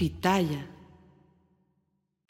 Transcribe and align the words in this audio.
Pitaya. 0.00 0.66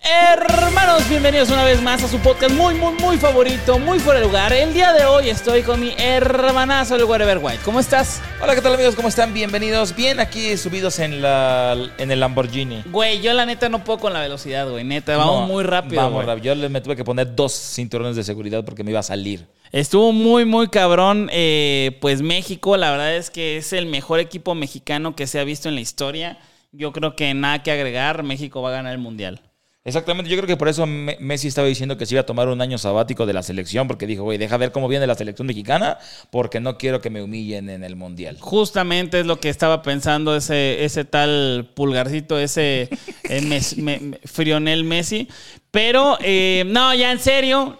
Hermanos, 0.02 1.08
bienvenidos 1.08 1.50
una 1.50 1.62
vez 1.62 1.80
más 1.80 2.02
a 2.02 2.08
su 2.08 2.18
podcast 2.18 2.52
muy, 2.52 2.74
muy, 2.74 2.94
muy 2.94 3.16
favorito, 3.16 3.78
muy 3.78 4.00
fuera 4.00 4.18
de 4.18 4.26
lugar. 4.26 4.52
El 4.52 4.74
día 4.74 4.92
de 4.92 5.04
hoy 5.04 5.28
estoy 5.28 5.62
con 5.62 5.78
mi 5.78 5.92
hermanazo, 5.96 6.96
el 6.96 7.04
Wherever 7.04 7.38
White. 7.38 7.60
¿Cómo 7.64 7.78
estás? 7.78 8.20
Hola, 8.42 8.56
¿qué 8.56 8.60
tal 8.60 8.74
amigos? 8.74 8.96
¿Cómo 8.96 9.06
están? 9.06 9.32
Bienvenidos. 9.32 9.94
Bien 9.94 10.18
aquí 10.18 10.56
subidos 10.56 10.98
en, 10.98 11.22
la, 11.22 11.76
en 11.98 12.10
el 12.10 12.18
Lamborghini. 12.18 12.82
Güey, 12.86 13.20
yo 13.20 13.32
la 13.34 13.46
neta 13.46 13.68
no 13.68 13.84
puedo 13.84 14.00
con 14.00 14.12
la 14.14 14.20
velocidad, 14.20 14.68
güey. 14.68 14.82
Neta, 14.82 15.16
vamos 15.16 15.42
No, 15.42 15.46
muy 15.46 15.62
rápido. 15.62 15.94
Vamos 16.02 16.14
güey. 16.14 16.26
rápido. 16.26 16.46
Yo 16.46 16.54
le- 16.56 16.68
me 16.70 16.80
tuve 16.80 16.96
que 16.96 17.04
poner 17.04 17.36
dos 17.36 17.52
cinturones 17.52 18.16
de 18.16 18.24
seguridad 18.24 18.64
porque 18.64 18.82
me 18.82 18.90
iba 18.90 18.98
a 18.98 19.04
salir. 19.04 19.46
Estuvo 19.70 20.10
muy, 20.10 20.44
muy 20.44 20.66
cabrón. 20.70 21.28
eh, 21.32 21.96
pues 22.00 22.20
México, 22.20 22.76
la 22.76 22.90
verdad 22.90 23.14
es 23.14 23.30
que 23.30 23.58
es 23.58 23.72
el 23.72 23.86
mejor 23.86 24.18
equipo 24.18 24.56
mexicano 24.56 25.14
que 25.14 25.28
se 25.28 25.38
ha 25.38 25.44
visto 25.44 25.68
en 25.68 25.76
la 25.76 25.82
historia. 25.82 26.36
Yo 26.72 26.92
creo 26.92 27.16
que 27.16 27.34
nada 27.34 27.62
que 27.62 27.70
agregar. 27.72 28.22
México 28.22 28.62
va 28.62 28.68
a 28.70 28.72
ganar 28.72 28.92
el 28.92 28.98
mundial. 28.98 29.40
Exactamente, 29.82 30.30
yo 30.30 30.36
creo 30.36 30.46
que 30.46 30.58
por 30.58 30.68
eso 30.68 30.84
Me- 30.84 31.16
Messi 31.20 31.48
estaba 31.48 31.66
diciendo 31.66 31.96
que 31.96 32.04
se 32.04 32.14
iba 32.14 32.20
a 32.20 32.26
tomar 32.26 32.48
un 32.48 32.60
año 32.60 32.76
sabático 32.76 33.24
de 33.24 33.32
la 33.32 33.42
selección, 33.42 33.88
porque 33.88 34.06
dijo, 34.06 34.22
güey, 34.24 34.36
deja 34.36 34.58
ver 34.58 34.72
cómo 34.72 34.88
viene 34.88 35.06
la 35.06 35.14
selección 35.14 35.46
mexicana, 35.46 35.96
porque 36.30 36.60
no 36.60 36.76
quiero 36.76 37.00
que 37.00 37.08
me 37.08 37.22
humillen 37.22 37.70
en 37.70 37.82
el 37.82 37.96
Mundial. 37.96 38.36
Justamente 38.40 39.20
es 39.20 39.26
lo 39.26 39.40
que 39.40 39.48
estaba 39.48 39.80
pensando 39.80 40.36
ese, 40.36 40.84
ese 40.84 41.06
tal 41.06 41.70
pulgarcito, 41.74 42.38
ese 42.38 42.90
eh, 43.24 43.40
Mes- 43.46 43.78
me- 43.78 44.00
me- 44.00 44.18
Frionel 44.26 44.84
Messi. 44.84 45.28
Pero, 45.70 46.18
eh, 46.20 46.64
no, 46.66 46.94
ya 46.94 47.10
en 47.10 47.18
serio, 47.18 47.78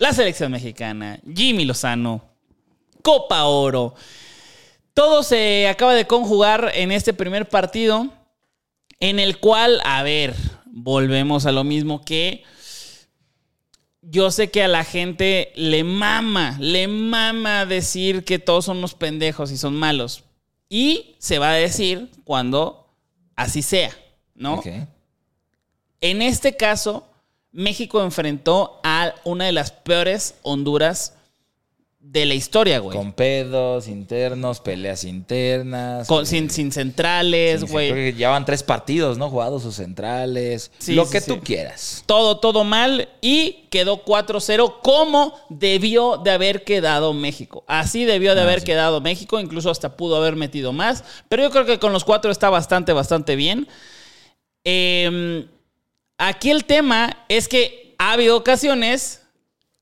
la 0.00 0.12
selección 0.12 0.50
mexicana, 0.50 1.20
Jimmy 1.34 1.66
Lozano, 1.66 2.24
Copa 3.02 3.44
Oro, 3.44 3.94
todo 4.94 5.22
se 5.22 5.68
acaba 5.68 5.94
de 5.94 6.06
conjugar 6.06 6.72
en 6.74 6.92
este 6.92 7.12
primer 7.12 7.48
partido, 7.48 8.08
en 8.98 9.18
el 9.18 9.38
cual, 9.38 9.80
a 9.84 10.02
ver, 10.02 10.34
volvemos 10.66 11.46
a 11.46 11.52
lo 11.52 11.64
mismo 11.64 12.04
que 12.04 12.44
yo 14.02 14.30
sé 14.30 14.50
que 14.50 14.62
a 14.62 14.68
la 14.68 14.84
gente 14.84 15.52
le 15.54 15.84
mama, 15.84 16.56
le 16.58 16.88
mama 16.88 17.66
decir 17.66 18.24
que 18.24 18.38
todos 18.38 18.64
son 18.64 18.78
unos 18.78 18.94
pendejos 18.94 19.50
y 19.52 19.56
son 19.56 19.76
malos. 19.76 20.24
Y 20.68 21.16
se 21.18 21.38
va 21.38 21.50
a 21.50 21.54
decir 21.54 22.10
cuando 22.24 22.88
así 23.36 23.62
sea, 23.62 23.90
¿no? 24.34 24.62
En 26.00 26.22
este 26.22 26.56
caso, 26.56 27.06
México 27.52 28.02
enfrentó 28.02 28.80
a 28.82 29.14
una 29.24 29.46
de 29.46 29.52
las 29.52 29.70
peores 29.72 30.36
Honduras 30.42 31.14
de 32.02 32.24
la 32.24 32.32
historia, 32.34 32.78
güey. 32.78 32.96
Con 32.96 33.12
pedos 33.12 33.86
internos, 33.86 34.58
peleas 34.60 35.04
internas. 35.04 36.08
Con- 36.08 36.24
eh, 36.24 36.26
sin, 36.26 36.48
sin 36.50 36.72
centrales, 36.72 37.60
sin- 37.60 37.68
güey. 37.70 38.14
Llevan 38.14 38.44
tres 38.46 38.62
partidos, 38.62 39.18
¿no? 39.18 39.28
Jugados 39.28 39.62
sus 39.62 39.76
centrales. 39.76 40.72
Sí, 40.78 40.94
lo 40.94 41.04
sí, 41.04 41.12
que 41.12 41.20
sí. 41.20 41.26
tú 41.30 41.40
quieras. 41.40 42.02
Todo, 42.06 42.38
todo 42.38 42.64
mal 42.64 43.08
y 43.20 43.66
quedó 43.70 44.02
4-0 44.04 44.80
como 44.82 45.34
debió 45.50 46.16
de 46.16 46.30
haber 46.30 46.64
quedado 46.64 47.12
México. 47.12 47.64
Así 47.68 48.04
debió 48.06 48.34
de 48.34 48.40
Ah, 48.40 48.44
haber 48.44 48.64
quedado 48.64 49.00
México, 49.00 49.38
incluso 49.38 49.70
hasta 49.70 49.96
pudo 49.96 50.16
haber 50.16 50.34
metido 50.36 50.72
más, 50.72 51.04
pero 51.28 51.42
yo 51.44 51.50
creo 51.50 51.66
que 51.66 51.78
con 51.78 51.92
los 51.92 52.04
cuatro 52.04 52.30
está 52.32 52.48
bastante, 52.50 52.92
bastante 52.94 53.36
bien. 53.36 53.68
Eh, 54.64 55.46
aquí 56.18 56.50
el 56.50 56.64
tema 56.64 57.24
es 57.28 57.46
que 57.46 57.94
ha 57.98 58.12
habido 58.12 58.36
ocasiones, 58.36 59.19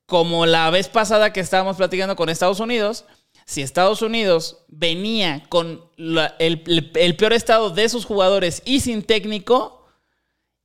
como 0.09 0.45
la 0.45 0.69
vez 0.71 0.89
pasada 0.89 1.31
que 1.31 1.39
estábamos 1.39 1.77
platicando 1.77 2.15
con 2.17 2.27
Estados 2.29 2.59
Unidos, 2.59 3.05
si 3.45 3.61
Estados 3.61 4.01
Unidos 4.01 4.57
venía 4.67 5.43
con 5.49 5.85
la- 5.95 6.35
el, 6.39 6.63
el- 6.67 6.91
el 6.95 7.15
peor 7.15 7.31
estado 7.33 7.69
de 7.69 7.87
sus 7.87 8.05
jugadores 8.05 8.61
y 8.65 8.81
sin 8.81 9.03
técnico, 9.03 9.85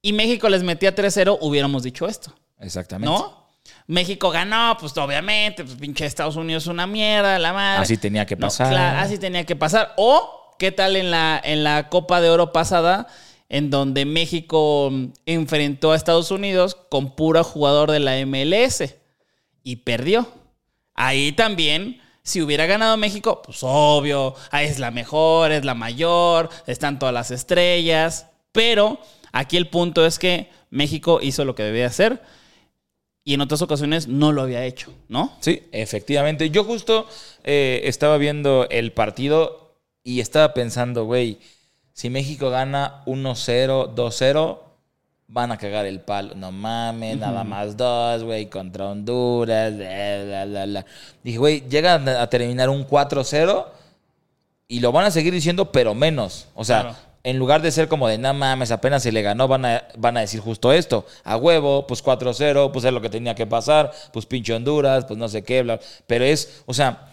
y 0.02 0.12
México 0.12 0.48
les 0.48 0.62
metía 0.62 0.94
3-0, 0.94 1.38
hubiéramos 1.40 1.82
dicho 1.82 2.06
esto, 2.06 2.34
Exactamente. 2.58 3.10
¿no? 3.14 3.44
México 3.86 4.30
ganó, 4.30 4.76
pues 4.78 4.96
obviamente, 4.98 5.64
pues 5.64 5.76
pinche 5.76 6.04
Estados 6.06 6.36
Unidos 6.36 6.64
es 6.64 6.66
una 6.68 6.86
mierda, 6.86 7.38
la 7.38 7.52
madre. 7.52 7.82
Así 7.82 7.96
tenía 7.96 8.26
que 8.26 8.36
No, 8.36 8.46
pasar. 8.48 8.68
claro, 8.70 8.98
así 8.98 9.16
tenía 9.18 9.44
que 9.44 9.56
pasar. 9.56 9.92
O, 9.96 10.54
¿qué 10.58 10.72
tal 10.72 10.96
en 10.96 11.10
la, 11.10 11.40
en 11.42 11.64
la 11.64 11.88
Copa 11.88 12.20
de 12.20 12.28
Oro 12.30 12.52
pasada, 12.52 13.06
en 13.48 13.70
donde 13.70 14.04
México 14.04 14.90
enfrentó 15.26 15.92
a 15.92 15.96
Estados 15.96 16.30
Unidos 16.30 16.76
con 16.90 17.14
puro 17.14 17.42
jugador 17.44 17.90
de 17.90 18.00
la 18.00 18.16
MLS 18.26 18.94
y 19.64 19.76
perdió? 19.76 20.28
Ahí 20.94 21.32
también, 21.32 22.00
si 22.22 22.40
hubiera 22.40 22.66
ganado 22.66 22.96
México, 22.96 23.42
pues 23.42 23.58
obvio, 23.62 24.36
es 24.52 24.78
la 24.78 24.92
mejor, 24.92 25.50
es 25.50 25.64
la 25.64 25.74
mayor, 25.74 26.50
están 26.68 27.00
todas 27.00 27.12
las 27.12 27.32
estrellas. 27.32 28.28
Pero 28.52 29.00
aquí 29.32 29.56
el 29.56 29.68
punto 29.68 30.06
es 30.06 30.20
que 30.20 30.48
México 30.70 31.18
hizo 31.20 31.44
lo 31.44 31.56
que 31.56 31.64
debía 31.64 31.86
hacer 31.86 32.22
y 33.24 33.34
en 33.34 33.40
otras 33.40 33.62
ocasiones 33.62 34.06
no 34.06 34.32
lo 34.32 34.42
había 34.42 34.64
hecho, 34.64 34.92
¿no? 35.08 35.32
Sí, 35.40 35.62
efectivamente. 35.72 36.50
Yo 36.50 36.62
justo 36.62 37.08
eh, 37.42 37.80
estaba 37.84 38.18
viendo 38.18 38.68
el 38.70 38.92
partido 38.92 39.78
y 40.04 40.20
estaba 40.20 40.52
pensando, 40.52 41.06
güey, 41.06 41.38
si 41.94 42.10
México 42.10 42.50
gana 42.50 43.02
1-0, 43.06 43.94
2-0, 43.94 44.58
van 45.34 45.50
a 45.50 45.58
cagar 45.58 45.84
el 45.84 46.00
palo. 46.00 46.34
No 46.36 46.52
mames, 46.52 47.18
nada 47.18 47.42
más 47.42 47.76
dos, 47.76 48.22
güey, 48.22 48.46
contra 48.46 48.86
Honduras. 48.88 49.74
bla, 49.76 50.44
bla, 50.46 50.64
bla. 50.66 50.86
Dije, 51.24 51.38
güey, 51.38 51.64
llegan 51.68 52.08
a 52.08 52.26
terminar 52.30 52.70
un 52.70 52.86
4-0 52.86 53.66
y 54.68 54.78
lo 54.78 54.92
van 54.92 55.06
a 55.06 55.10
seguir 55.10 55.34
diciendo, 55.34 55.72
pero 55.72 55.92
menos. 55.92 56.46
O 56.54 56.64
sea, 56.64 56.82
Claro. 56.82 56.96
en 57.24 57.36
lugar 57.38 57.62
de 57.62 57.72
ser 57.72 57.88
como 57.88 58.06
de, 58.06 58.16
no 58.16 58.32
mames, 58.32 58.70
apenas 58.70 59.02
se 59.02 59.10
le 59.10 59.22
ganó, 59.22 59.48
van 59.48 59.64
a, 59.64 59.82
van 59.98 60.16
a 60.16 60.20
decir 60.20 60.38
justo 60.40 60.72
esto. 60.72 61.04
A 61.24 61.36
huevo, 61.36 61.84
pues 61.88 62.00
4-0, 62.02 62.70
pues 62.70 62.84
es 62.84 62.92
lo 62.92 63.00
que 63.00 63.10
tenía 63.10 63.34
que 63.34 63.46
pasar, 63.46 63.90
pues 64.12 64.26
pinche 64.26 64.54
Honduras, 64.54 65.04
pues 65.04 65.18
no 65.18 65.28
sé 65.28 65.42
qué, 65.42 65.62
bla. 65.62 65.80
Pero 66.06 66.24
es, 66.24 66.62
o 66.64 66.72
sea, 66.72 67.08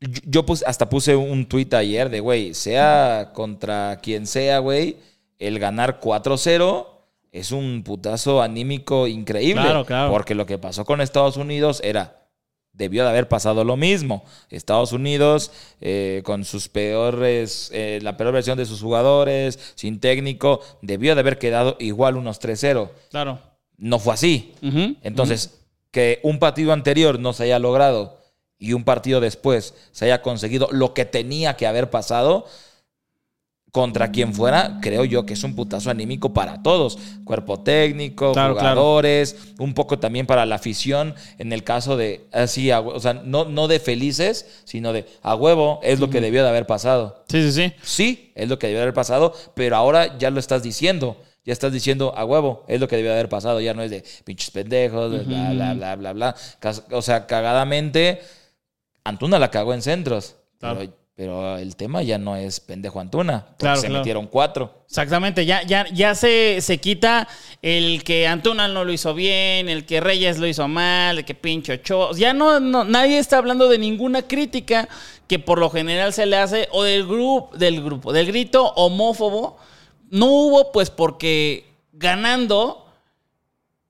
yo, 0.00 0.20
yo 0.26 0.46
pues 0.46 0.62
hasta 0.64 0.88
puse 0.88 1.16
un 1.16 1.46
tuit 1.48 1.74
ayer 1.74 2.08
de, 2.08 2.20
güey, 2.20 2.54
sea 2.54 3.32
contra 3.34 3.98
quien 4.00 4.28
sea, 4.28 4.60
güey, 4.60 4.96
el 5.40 5.58
ganar 5.58 5.98
4-0 6.00 6.86
es 7.34 7.50
un 7.50 7.82
putazo 7.82 8.40
anímico 8.40 9.08
increíble. 9.08 9.62
Claro, 9.62 9.84
claro. 9.84 10.12
Porque 10.12 10.36
lo 10.36 10.46
que 10.46 10.56
pasó 10.56 10.84
con 10.84 11.00
Estados 11.00 11.36
Unidos 11.36 11.80
era 11.82 12.20
debió 12.72 13.02
de 13.02 13.10
haber 13.10 13.28
pasado 13.28 13.64
lo 13.64 13.76
mismo. 13.76 14.24
Estados 14.50 14.92
Unidos, 14.92 15.50
eh, 15.80 16.22
con 16.24 16.44
sus 16.44 16.68
peores, 16.68 17.70
eh, 17.72 17.98
la 18.02 18.16
peor 18.16 18.32
versión 18.32 18.56
de 18.56 18.66
sus 18.66 18.80
jugadores, 18.80 19.58
sin 19.74 19.98
técnico, 19.98 20.60
debió 20.80 21.14
de 21.14 21.20
haber 21.20 21.38
quedado 21.38 21.76
igual 21.80 22.16
unos 22.16 22.40
3-0. 22.40 22.90
Claro. 23.10 23.40
No 23.78 23.98
fue 23.98 24.14
así. 24.14 24.54
Entonces, 25.02 25.60
que 25.90 26.20
un 26.22 26.38
partido 26.38 26.72
anterior 26.72 27.18
no 27.18 27.32
se 27.32 27.44
haya 27.44 27.58
logrado 27.58 28.18
y 28.58 28.74
un 28.74 28.84
partido 28.84 29.20
después 29.20 29.74
se 29.90 30.04
haya 30.04 30.22
conseguido 30.22 30.68
lo 30.70 30.94
que 30.94 31.04
tenía 31.04 31.56
que 31.56 31.66
haber 31.66 31.90
pasado, 31.90 32.46
contra 33.74 34.12
quien 34.12 34.32
fuera, 34.32 34.78
creo 34.80 35.04
yo 35.04 35.26
que 35.26 35.34
es 35.34 35.42
un 35.42 35.56
putazo 35.56 35.90
anímico 35.90 36.32
para 36.32 36.62
todos. 36.62 36.96
Cuerpo 37.24 37.58
técnico, 37.58 38.30
Claro, 38.32 38.54
claro. 38.54 38.80
jugadores, 38.80 39.36
un 39.58 39.74
poco 39.74 39.98
también 39.98 40.26
para 40.26 40.46
la 40.46 40.54
afición, 40.54 41.16
en 41.38 41.52
el 41.52 41.64
caso 41.64 41.96
de, 41.96 42.24
así, 42.30 42.70
o 42.70 43.00
sea, 43.00 43.14
no, 43.14 43.46
no 43.46 43.66
de 43.66 43.80
felices, 43.80 44.62
sino 44.62 44.92
de 44.92 45.06
a 45.22 45.34
huevo, 45.34 45.80
es 45.82 45.98
lo 45.98 46.08
que 46.08 46.20
debió 46.20 46.44
de 46.44 46.50
haber 46.50 46.68
pasado. 46.68 47.24
Sí, 47.28 47.42
sí, 47.42 47.50
sí. 47.50 47.72
Sí, 47.82 48.32
es 48.36 48.48
lo 48.48 48.60
que 48.60 48.68
debió 48.68 48.78
de 48.78 48.82
haber 48.84 48.94
pasado, 48.94 49.34
pero 49.54 49.74
ahora 49.74 50.18
ya 50.18 50.30
lo 50.30 50.38
estás 50.38 50.62
diciendo. 50.62 51.20
Ya 51.44 51.52
estás 51.52 51.72
diciendo 51.72 52.14
a 52.16 52.24
huevo, 52.24 52.64
es 52.68 52.78
lo 52.78 52.86
que 52.86 52.94
debió 52.94 53.10
de 53.10 53.16
haber 53.18 53.28
pasado. 53.28 53.60
Ya 53.60 53.74
no 53.74 53.82
es 53.82 53.90
de 53.90 54.04
pinches 54.24 54.52
pendejos, 54.52 55.10
de 55.10 55.18
bla, 55.24 55.50
bla, 55.50 55.74
bla, 55.74 55.96
bla, 55.96 56.12
bla. 56.12 56.36
O 56.92 57.02
sea, 57.02 57.26
cagadamente, 57.26 58.20
Antuna 59.02 59.40
la 59.40 59.50
cagó 59.50 59.74
en 59.74 59.82
centros. 59.82 60.36
Claro. 60.60 60.78
Pero, 60.78 60.92
pero 61.16 61.58
el 61.58 61.76
tema 61.76 62.02
ya 62.02 62.18
no 62.18 62.34
es 62.34 62.58
pendejo 62.58 62.98
Antuna. 62.98 63.44
porque 63.46 63.58
Claro, 63.58 63.80
se 63.80 63.86
claro. 63.86 64.00
metieron 64.00 64.26
cuatro. 64.26 64.84
Exactamente, 64.88 65.46
ya, 65.46 65.62
ya, 65.62 65.86
ya 65.92 66.14
se, 66.14 66.60
se 66.60 66.78
quita 66.78 67.28
el 67.62 68.02
que 68.02 68.26
Antuna 68.26 68.66
no 68.66 68.84
lo 68.84 68.92
hizo 68.92 69.14
bien, 69.14 69.68
el 69.68 69.86
que 69.86 70.00
Reyes 70.00 70.38
lo 70.38 70.46
hizo 70.46 70.66
mal, 70.66 71.18
el 71.18 71.24
que 71.24 71.34
Pincho 71.34 71.72
Ochoa. 71.72 72.10
Ya 72.16 72.32
no, 72.32 72.58
no, 72.58 72.82
nadie 72.84 73.18
está 73.18 73.38
hablando 73.38 73.68
de 73.68 73.78
ninguna 73.78 74.22
crítica 74.22 74.88
que 75.28 75.38
por 75.38 75.58
lo 75.58 75.70
general 75.70 76.12
se 76.12 76.26
le 76.26 76.36
hace, 76.36 76.68
o 76.72 76.82
del 76.82 77.06
grupo, 77.06 77.56
del 77.56 77.82
grupo, 77.82 78.12
del 78.12 78.26
grito 78.26 78.72
homófobo. 78.74 79.56
No 80.10 80.26
hubo, 80.26 80.72
pues, 80.72 80.90
porque 80.90 81.64
ganando 81.92 82.86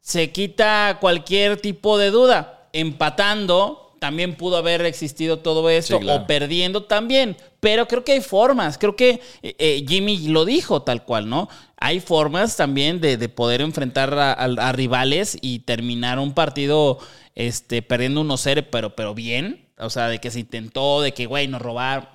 se 0.01 0.31
quita 0.31 0.99
cualquier 1.01 1.59
tipo 1.61 1.97
de 1.97 2.11
duda. 2.11 2.69
Empatando 2.75 3.84
también 4.05 4.35
pudo 4.37 4.59
haber 4.59 4.85
existido 4.85 5.39
todo 5.39 5.71
esto, 5.71 5.97
Sí, 5.97 6.03
claro. 6.03 6.25
o 6.25 6.27
perdiendo 6.27 6.85
también. 6.85 7.39
Pero 7.61 7.89
creo 7.89 8.05
que 8.05 8.13
hay 8.13 8.21
formas. 8.21 8.77
Creo 8.77 8.97
que 8.97 9.21
eh, 9.43 9.57
eh, 9.59 9.85
Jimmy 9.89 10.29
lo 10.29 10.45
dijo 10.45 10.83
tal 10.83 11.05
cual, 11.05 11.27
¿no? 11.31 11.49
Hay 11.79 12.01
formas 12.01 12.57
también 12.57 13.01
de, 13.01 13.17
de 13.17 13.29
poder 13.31 13.63
enfrentar 13.63 14.13
a, 14.13 14.33
a- 14.35 14.45
a 14.69 14.73
rivales 14.73 15.39
y 15.41 15.61
terminar 15.61 16.19
un 16.19 16.35
partido 16.35 16.99
este, 17.35 17.81
perdiendo 17.81 18.23
1-0, 18.23 18.67
pero, 18.71 18.95
pero 18.95 19.15
bien. 19.15 19.67
O 19.79 19.89
sea, 19.89 20.09
de 20.09 20.19
que 20.19 20.31
se 20.31 20.41
intentó, 20.41 21.01
de 21.01 21.13
que, 21.15 21.25
güey, 21.25 21.49
nos 21.49 21.63
robaron. 21.63 22.07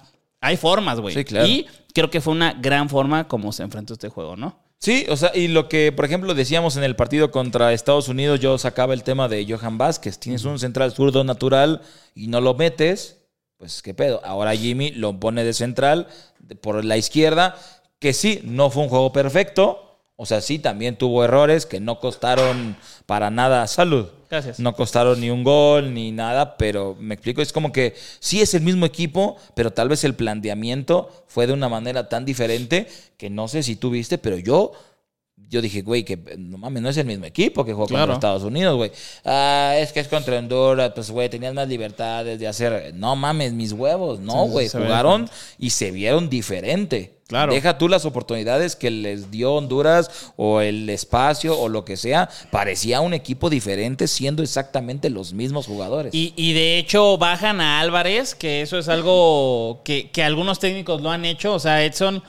Hay 0.42 0.56
formas, 0.58 1.00
güey. 1.00 1.16
Sí, 1.16 1.26
claro. 1.26 1.48
Y 1.48 1.66
creo 1.94 2.12
que 2.12 2.22
fue 2.22 2.34
una 2.34 2.54
gran 2.54 2.88
forma 2.88 3.28
como 3.28 3.52
se 3.52 3.64
enfrentó 3.64 3.94
este 3.94 4.10
juego, 4.10 4.36
¿no? 4.38 4.60
Sí, 4.82 5.06
o 5.10 5.18
sea, 5.18 5.32
y 5.36 5.50
lo 5.50 5.68
que, 5.68 5.92
por 5.92 6.06
ejemplo, 6.06 6.34
decíamos 6.34 6.78
en 6.78 6.84
el 6.86 6.96
partido 6.96 7.32
contra 7.32 7.74
Estados 7.74 8.08
Unidos, 8.08 8.40
yo 8.40 8.58
sacaba 8.58 8.94
el 8.94 9.04
tema 9.04 9.28
de 9.28 9.46
Johan 9.46 9.78
Vázquez. 9.78 10.20
Tienes 10.20 10.46
un 10.46 10.58
central 10.58 10.94
zurdo 10.94 11.26
natural 11.26 11.82
y 12.16 12.28
no 12.28 12.40
lo 12.40 12.54
metes, 12.54 13.18
pues 13.58 13.82
qué 13.82 13.94
pedo. 13.94 14.22
Ahora 14.24 14.56
Jimmy 14.56 14.92
lo 14.92 15.20
pone 15.20 15.44
de 15.44 15.54
central 15.54 16.08
por 16.62 16.86
la 16.86 16.96
izquierda, 16.96 17.58
que 18.00 18.14
sí, 18.14 18.40
no 18.46 18.70
fue 18.70 18.84
un 18.84 18.90
juego 18.90 19.12
perfecto. 19.12 19.89
O 20.22 20.26
sea, 20.26 20.42
sí, 20.42 20.60
también 20.60 20.98
tuvo 20.98 21.24
errores 21.24 21.66
que 21.66 21.80
no 21.80 22.02
costaron 22.02 22.76
para 23.06 23.30
nada 23.32 23.66
salud. 23.68 24.08
Gracias. 24.30 24.60
No 24.60 24.74
costaron 24.76 25.22
ni 25.22 25.30
un 25.30 25.46
gol 25.46 25.94
ni 25.94 26.12
nada, 26.12 26.58
pero 26.58 26.98
me 27.00 27.14
explico, 27.14 27.42
es 27.42 27.54
como 27.54 27.72
que 27.72 27.96
sí 28.20 28.42
es 28.42 28.54
el 28.54 28.62
mismo 28.62 28.86
equipo, 28.86 29.38
pero 29.56 29.72
tal 29.72 29.88
vez 29.88 30.04
el 30.04 30.16
planteamiento 30.16 31.10
fue 31.28 31.48
de 31.48 31.54
una 31.54 31.70
manera 31.70 32.10
tan 32.10 32.26
diferente 32.26 32.86
que 33.16 33.30
no 33.30 33.48
sé 33.48 33.64
si 33.64 33.78
tú 33.78 33.92
viste, 33.92 34.18
pero 34.18 34.38
yo 34.38 34.74
yo 35.48 35.62
dije, 35.62 35.82
güey, 35.82 36.04
que 36.04 36.18
no 36.38 36.58
mames, 36.58 36.84
no 36.84 36.90
es 36.90 36.98
el 36.98 37.06
mismo 37.08 37.26
equipo 37.26 37.64
que 37.66 37.72
jugó 37.72 37.88
Claro. 37.88 38.12
contra 38.12 38.16
Estados 38.16 38.44
Unidos, 38.44 38.76
güey. 38.76 38.92
Ah, 39.24 39.74
es 39.78 39.94
que 39.94 40.02
es 40.02 40.08
contra 40.10 40.38
Honduras, 40.38 40.92
pues, 40.94 41.10
güey, 41.10 41.30
tenían 41.30 41.56
más 41.56 41.68
libertades 41.68 42.40
de 42.40 42.48
hacer. 42.48 42.94
No 42.94 43.16
mames, 43.16 43.54
mis 43.54 43.72
huevos. 43.72 44.20
No, 44.20 44.46
Sí, 44.46 44.52
güey, 44.52 44.68
ve 44.68 44.80
jugaron 44.80 45.30
y 45.58 45.70
se 45.70 45.92
vieron 45.92 46.30
diferente. 46.30 47.19
Claro. 47.30 47.54
Deja 47.54 47.78
tú 47.78 47.88
las 47.88 48.06
oportunidades 48.06 48.76
que 48.76 48.90
les 48.90 49.30
dio 49.30 49.54
Honduras 49.54 50.32
o 50.36 50.62
el 50.62 50.90
espacio 50.90 51.60
o 51.60 51.70
lo 51.70 51.86
que 51.86 51.96
sea. 51.96 52.28
Parecía 52.50 53.02
un 53.02 53.14
equipo 53.14 53.52
diferente 53.52 54.08
siendo 54.08 54.42
exactamente 54.42 55.12
los 55.12 55.34
mismos 55.34 55.68
jugadores. 55.68 56.12
Y, 56.16 56.34
y 56.36 56.54
de 56.54 56.80
hecho 56.80 57.20
bajan 57.20 57.62
a 57.62 57.82
Álvarez, 57.82 58.34
que 58.34 58.64
eso 58.64 58.80
es 58.80 58.90
algo 58.90 59.82
que, 59.86 60.10
que 60.10 60.24
algunos 60.24 60.58
técnicos 60.58 61.04
lo 61.04 61.12
han 61.12 61.24
hecho. 61.24 61.54
O 61.54 61.60
sea, 61.60 61.86
Edson 61.86 62.24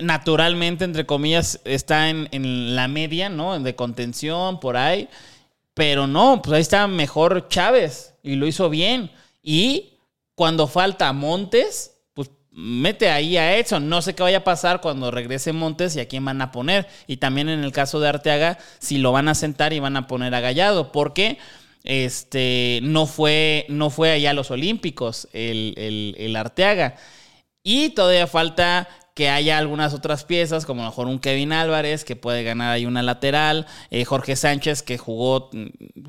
naturalmente, 0.00 0.84
entre 0.84 1.06
comillas, 1.06 1.60
está 1.64 2.10
en, 2.10 2.28
en 2.32 2.74
la 2.74 2.88
media, 2.88 3.28
¿no? 3.28 3.56
De 3.60 3.76
contención, 3.76 4.58
por 4.58 4.76
ahí. 4.76 5.08
Pero 5.74 6.08
no, 6.08 6.42
pues 6.42 6.54
ahí 6.54 6.62
está 6.62 6.88
mejor 6.88 7.46
Chávez 7.46 8.14
y 8.24 8.34
lo 8.34 8.48
hizo 8.48 8.68
bien. 8.68 9.12
Y 9.44 9.98
cuando 10.34 10.66
falta 10.66 11.12
Montes, 11.12 11.99
mete 12.52 13.10
ahí 13.10 13.36
a 13.36 13.56
Edson. 13.56 13.88
No 13.88 14.02
sé 14.02 14.14
qué 14.14 14.22
vaya 14.22 14.38
a 14.38 14.44
pasar 14.44 14.80
cuando 14.80 15.10
regrese 15.10 15.52
Montes 15.52 15.96
y 15.96 16.00
a 16.00 16.08
quién 16.08 16.24
van 16.24 16.42
a 16.42 16.52
poner. 16.52 16.88
Y 17.06 17.18
también 17.18 17.48
en 17.48 17.62
el 17.64 17.72
caso 17.72 18.00
de 18.00 18.08
Arteaga, 18.08 18.58
si 18.78 18.98
lo 18.98 19.12
van 19.12 19.28
a 19.28 19.34
sentar 19.34 19.72
y 19.72 19.78
van 19.80 19.96
a 19.96 20.06
poner 20.06 20.34
a 20.34 20.40
Gallado. 20.40 20.92
Porque 20.92 21.38
este, 21.84 22.80
no, 22.82 23.06
fue, 23.06 23.66
no 23.68 23.90
fue 23.90 24.12
allá 24.12 24.30
a 24.30 24.34
los 24.34 24.50
Olímpicos 24.50 25.28
el, 25.32 25.74
el- 25.76 26.14
el 26.18 26.36
Arteaga. 26.36 26.96
Y 27.62 27.90
todavía 27.90 28.26
falta 28.26 28.88
que 29.14 29.28
haya 29.28 29.58
algunas 29.58 29.92
otras 29.92 30.24
piezas, 30.24 30.64
como 30.64 30.82
a 30.82 30.84
lo 30.84 30.90
mejor 30.90 31.06
un 31.06 31.18
Kevin 31.18 31.52
Álvarez, 31.52 32.04
que 32.04 32.16
puede 32.16 32.42
ganar 32.42 32.72
ahí 32.72 32.86
una 32.86 33.02
lateral. 33.02 33.66
eh, 33.90 34.04
Jorge 34.04 34.36
Sánchez, 34.36 34.82
que 34.82 34.98
jugó, 34.98 35.50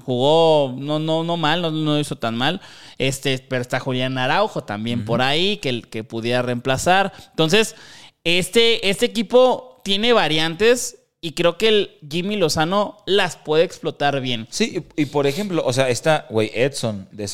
jugó 0.06 0.76
no, 0.78 1.00
no, 1.00 1.24
no 1.24 1.38
mal, 1.38 1.62
no, 1.62 1.72
no 1.72 2.00
hizo 2.00 2.18
tan 2.18 2.38
mal. 2.38 2.62
Este, 2.98 3.40
pero 3.40 3.62
está 3.62 3.80
Julián 3.80 4.18
Araujo 4.18 4.64
también 4.64 5.06
por 5.06 5.22
ahí, 5.22 5.58
que, 5.58 5.82
que 5.82 6.04
pudiera 6.04 6.42
reemplazar. 6.42 7.12
Entonces, 7.32 7.76
este, 8.24 8.90
este 8.90 9.06
equipo 9.08 9.82
tiene 9.84 10.14
variantes 10.14 11.00
y 11.22 11.34
creo 11.34 11.58
que 11.58 11.68
el 11.68 11.98
Jimmy 12.10 12.36
Lozano 12.36 12.98
las 13.06 13.36
puede 13.36 13.64
explotar 13.64 14.22
bien. 14.22 14.48
Sí, 14.50 14.84
y, 14.96 15.04
y 15.04 15.06
por 15.08 15.28
ejemplo, 15.28 15.64
o 15.66 15.74
sea, 15.74 15.90
está, 15.90 16.26
güey, 16.30 16.52
Edson, 16.54 17.08
de 17.12 17.28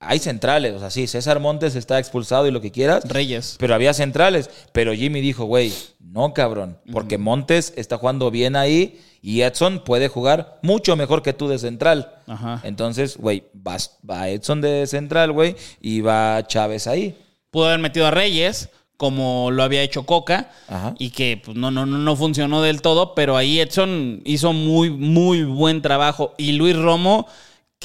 hay 0.00 0.18
centrales, 0.18 0.74
o 0.74 0.78
sea, 0.78 0.90
sí, 0.90 1.06
César 1.06 1.40
Montes 1.40 1.74
está 1.74 1.98
expulsado 1.98 2.46
y 2.46 2.50
lo 2.50 2.60
que 2.60 2.70
quieras, 2.70 3.04
Reyes. 3.08 3.56
pero 3.58 3.74
había 3.74 3.94
centrales. 3.94 4.50
Pero 4.72 4.92
Jimmy 4.94 5.20
dijo, 5.20 5.44
güey, 5.44 5.72
no, 6.00 6.34
cabrón, 6.34 6.78
porque 6.92 7.18
Montes 7.18 7.72
está 7.76 7.96
jugando 7.98 8.30
bien 8.30 8.56
ahí 8.56 9.00
y 9.22 9.40
Edson 9.40 9.82
puede 9.84 10.08
jugar 10.08 10.58
mucho 10.62 10.96
mejor 10.96 11.22
que 11.22 11.32
tú 11.32 11.48
de 11.48 11.58
central. 11.58 12.12
Ajá. 12.26 12.60
Entonces, 12.62 13.16
güey, 13.16 13.44
vas- 13.54 13.96
va 14.08 14.28
Edson 14.28 14.60
de 14.60 14.86
central, 14.86 15.32
güey, 15.32 15.56
y 15.80 16.00
va 16.02 16.46
Chávez 16.46 16.86
ahí. 16.86 17.16
Pudo 17.50 17.66
haber 17.66 17.80
metido 17.80 18.06
a 18.06 18.10
Reyes, 18.10 18.68
como 18.98 19.50
lo 19.50 19.62
había 19.62 19.82
hecho 19.82 20.04
Coca, 20.04 20.50
Ajá. 20.68 20.94
y 20.98 21.10
que 21.10 21.40
pues, 21.44 21.56
no, 21.56 21.70
no, 21.70 21.86
no, 21.86 21.98
no 21.98 22.16
funcionó 22.16 22.62
del 22.62 22.82
todo, 22.82 23.14
pero 23.14 23.36
ahí 23.36 23.60
Edson 23.60 24.20
hizo 24.24 24.52
muy, 24.52 24.90
muy 24.90 25.42
buen 25.44 25.82
trabajo. 25.82 26.34
Y 26.38 26.52
Luis 26.52 26.76
Romo, 26.76 27.26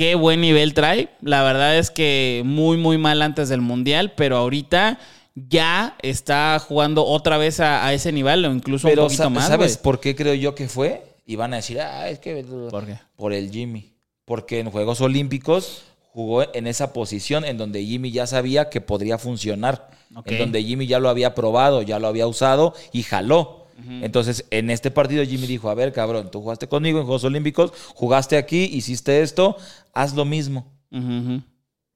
qué 0.01 0.15
buen 0.15 0.41
nivel 0.41 0.73
trae. 0.73 1.09
La 1.21 1.43
verdad 1.43 1.77
es 1.77 1.91
que 1.91 2.41
muy, 2.43 2.75
muy 2.77 2.97
mal 2.97 3.21
antes 3.21 3.49
del 3.49 3.61
Mundial, 3.61 4.13
pero 4.17 4.35
ahorita 4.37 4.97
ya 5.35 5.95
está 6.01 6.57
jugando 6.57 7.05
otra 7.05 7.37
vez 7.37 7.59
a, 7.59 7.85
a 7.85 7.93
ese 7.93 8.11
nivel, 8.11 8.43
o 8.45 8.51
incluso 8.51 8.87
Pero 8.87 9.03
un 9.03 9.07
poquito 9.09 9.23
sa- 9.23 9.29
más. 9.29 9.47
¿sabes 9.47 9.77
por 9.77 9.99
qué 9.99 10.15
creo 10.15 10.33
yo 10.33 10.55
que 10.55 10.67
fue? 10.67 11.03
Y 11.27 11.35
van 11.35 11.53
a 11.53 11.57
decir, 11.57 11.79
ah, 11.79 12.09
es 12.09 12.17
que... 12.17 12.43
¿Por 12.71 12.87
qué? 12.87 12.97
Por 13.15 13.31
el 13.31 13.51
Jimmy. 13.51 13.93
Porque 14.25 14.59
en 14.59 14.71
Juegos 14.71 15.01
Olímpicos 15.01 15.83
jugó 16.13 16.51
en 16.51 16.65
esa 16.65 16.93
posición 16.93 17.45
en 17.45 17.59
donde 17.59 17.85
Jimmy 17.85 18.09
ya 18.11 18.25
sabía 18.25 18.69
que 18.71 18.81
podría 18.81 19.19
funcionar. 19.19 19.87
En 20.25 20.39
donde 20.39 20.63
Jimmy 20.63 20.87
ya 20.87 20.97
lo 20.97 21.09
había 21.09 21.35
probado, 21.35 21.83
ya 21.83 21.99
lo 21.99 22.07
había 22.07 22.25
usado 22.25 22.73
y 22.91 23.03
jaló. 23.03 23.60
Entonces, 23.87 24.45
en 24.51 24.69
este 24.69 24.91
partido 24.91 25.23
Jimmy 25.23 25.47
dijo, 25.47 25.69
a 25.69 25.75
ver, 25.75 25.93
cabrón, 25.93 26.29
tú 26.31 26.41
jugaste 26.41 26.67
conmigo 26.67 26.99
en 26.99 27.05
Juegos 27.05 27.23
Olímpicos, 27.23 27.73
jugaste 27.95 28.37
aquí, 28.37 28.63
hiciste 28.71 29.21
esto, 29.21 29.57
haz 29.93 30.13
lo 30.15 30.25
mismo. 30.25 30.65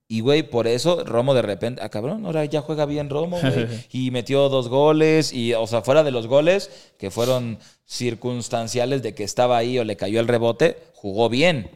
Y, 0.07 0.19
güey, 0.19 0.43
por 0.43 0.67
eso 0.67 1.03
Romo 1.03 1.33
de 1.33 1.41
repente, 1.41 1.81
ah, 1.83 1.89
cabrón, 1.89 2.25
ahora 2.25 2.45
ya 2.45 2.61
juega 2.61 2.85
bien 2.85 3.09
Romo, 3.09 3.39
güey. 3.39 3.67
y 3.91 4.11
metió 4.11 4.49
dos 4.49 4.69
goles, 4.69 5.33
y, 5.33 5.53
o 5.53 5.65
sea, 5.65 5.81
fuera 5.81 6.03
de 6.03 6.11
los 6.11 6.27
goles, 6.27 6.93
que 6.99 7.09
fueron 7.09 7.57
circunstanciales 7.85 9.01
de 9.01 9.15
que 9.15 9.23
estaba 9.23 9.57
ahí 9.57 9.79
o 9.79 9.83
le 9.83 9.97
cayó 9.97 10.19
el 10.19 10.27
rebote, 10.27 10.77
jugó 10.93 11.29
bien. 11.29 11.71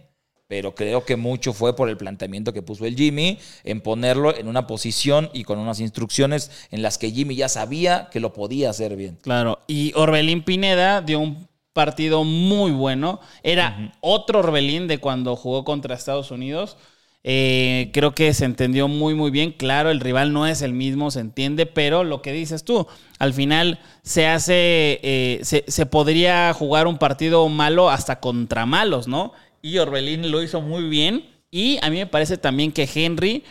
Pero 0.50 0.74
creo 0.74 1.06
que 1.06 1.16
mucho 1.16 1.54
fue 1.54 1.76
por 1.76 1.90
el 1.90 1.98
planteamiento 1.98 2.54
que 2.54 2.64
puso 2.64 2.84
el 2.88 2.96
Jimmy 2.96 3.38
en 3.64 3.82
ponerlo 3.82 4.36
en 4.36 4.48
una 4.48 4.66
posición 4.66 5.30
y 5.32 5.44
con 5.44 5.60
unas 5.60 5.80
instrucciones 5.80 6.50
en 6.72 6.82
las 6.82 6.98
que 6.98 7.12
Jimmy 7.12 7.36
ya 7.36 7.48
sabía 7.48 8.10
que 8.12 8.20
lo 8.20 8.34
podía 8.34 8.72
hacer 8.72 8.96
bien. 8.96 9.20
Claro, 9.22 9.60
y 9.68 9.94
Orbelín 9.96 10.42
Pineda 10.42 11.02
dio 11.02 11.20
un 11.20 11.48
partido 11.72 12.24
muy 12.24 12.72
bueno. 12.72 13.20
Era 13.44 13.94
otro 14.02 14.40
Orbelín 14.40 14.88
de 14.88 14.98
cuando 14.98 15.36
jugó 15.36 15.64
contra 15.64 15.94
Estados 15.94 16.32
Unidos. 16.32 16.78
Eh, 17.24 17.92
creo 17.94 18.16
que 18.16 18.34
se 18.34 18.46
entendió 18.46 18.88
muy, 18.88 19.14
muy 19.14 19.30
bien. 19.30 19.52
Claro, 19.52 19.92
el 19.92 20.00
rival 20.00 20.34
no 20.34 20.48
es 20.48 20.64
el 20.64 20.74
mismo, 20.74 21.12
se 21.12 21.20
entiende, 21.20 21.68
pero 21.68 22.04
lo 22.04 22.24
que 22.24 22.32
dices 22.32 22.64
tú, 22.64 22.88
al 23.20 23.34
final 23.34 23.80
se 24.02 24.26
hace, 24.26 25.00
eh, 25.04 25.42
se, 25.44 25.64
se 25.68 25.86
podría 25.86 26.52
jugar 26.56 26.88
un 26.88 26.98
partido 26.98 27.48
malo 27.50 27.92
hasta 27.92 28.20
contra 28.20 28.66
malos, 28.66 29.08
¿no? 29.08 29.34
Y 29.62 29.78
Orbelín 29.78 30.32
lo 30.32 30.42
hizo 30.44 30.62
muy 30.62 30.84
bien. 30.90 31.26
Y 31.52 31.78
a 31.82 31.90
mí 31.90 31.98
me 31.98 32.06
parece 32.08 32.38
también 32.38 32.72
que 32.72 32.88
Henry 32.94 33.44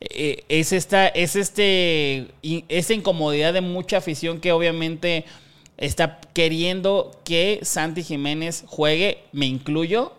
eh, 0.00 0.44
es 0.48 0.72
esta, 0.72 1.06
es 1.08 1.36
este, 1.36 2.28
esta 2.68 2.94
incomodidad 2.94 3.52
de 3.54 3.60
mucha 3.60 3.98
afición 3.98 4.40
que 4.40 4.52
obviamente 4.52 5.24
está 5.76 6.20
queriendo 6.34 7.20
que 7.24 7.60
Santi 7.62 8.02
Jiménez 8.02 8.64
juegue, 8.66 9.18
me 9.32 9.46
incluyo, 9.46 10.12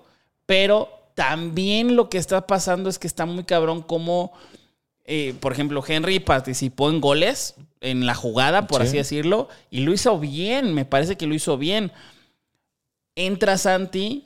pero 0.46 0.90
también 1.14 1.96
lo 1.96 2.10
que 2.10 2.18
está 2.18 2.46
pasando 2.48 2.90
es 2.90 3.00
que 3.00 3.08
está 3.08 3.26
muy 3.26 3.44
cabrón 3.44 3.82
como, 3.82 4.34
eh, 5.06 5.34
por 5.40 5.52
ejemplo, 5.54 5.84
Henry 5.88 6.20
participó 6.20 6.90
en 6.90 7.00
goles 7.00 7.56
en 7.82 8.06
la 8.06 8.16
jugada, 8.16 8.68
por 8.68 8.82
Sí. 8.82 8.88
así 8.88 8.98
decirlo, 8.98 9.48
y 9.70 9.82
lo 9.82 9.94
hizo 9.94 10.20
bien, 10.20 10.74
me 10.74 10.86
parece 10.86 11.16
que 11.18 11.28
lo 11.28 11.36
hizo 11.36 11.58
bien. 11.58 11.92
Entra 13.16 13.58
Santi 13.58 14.26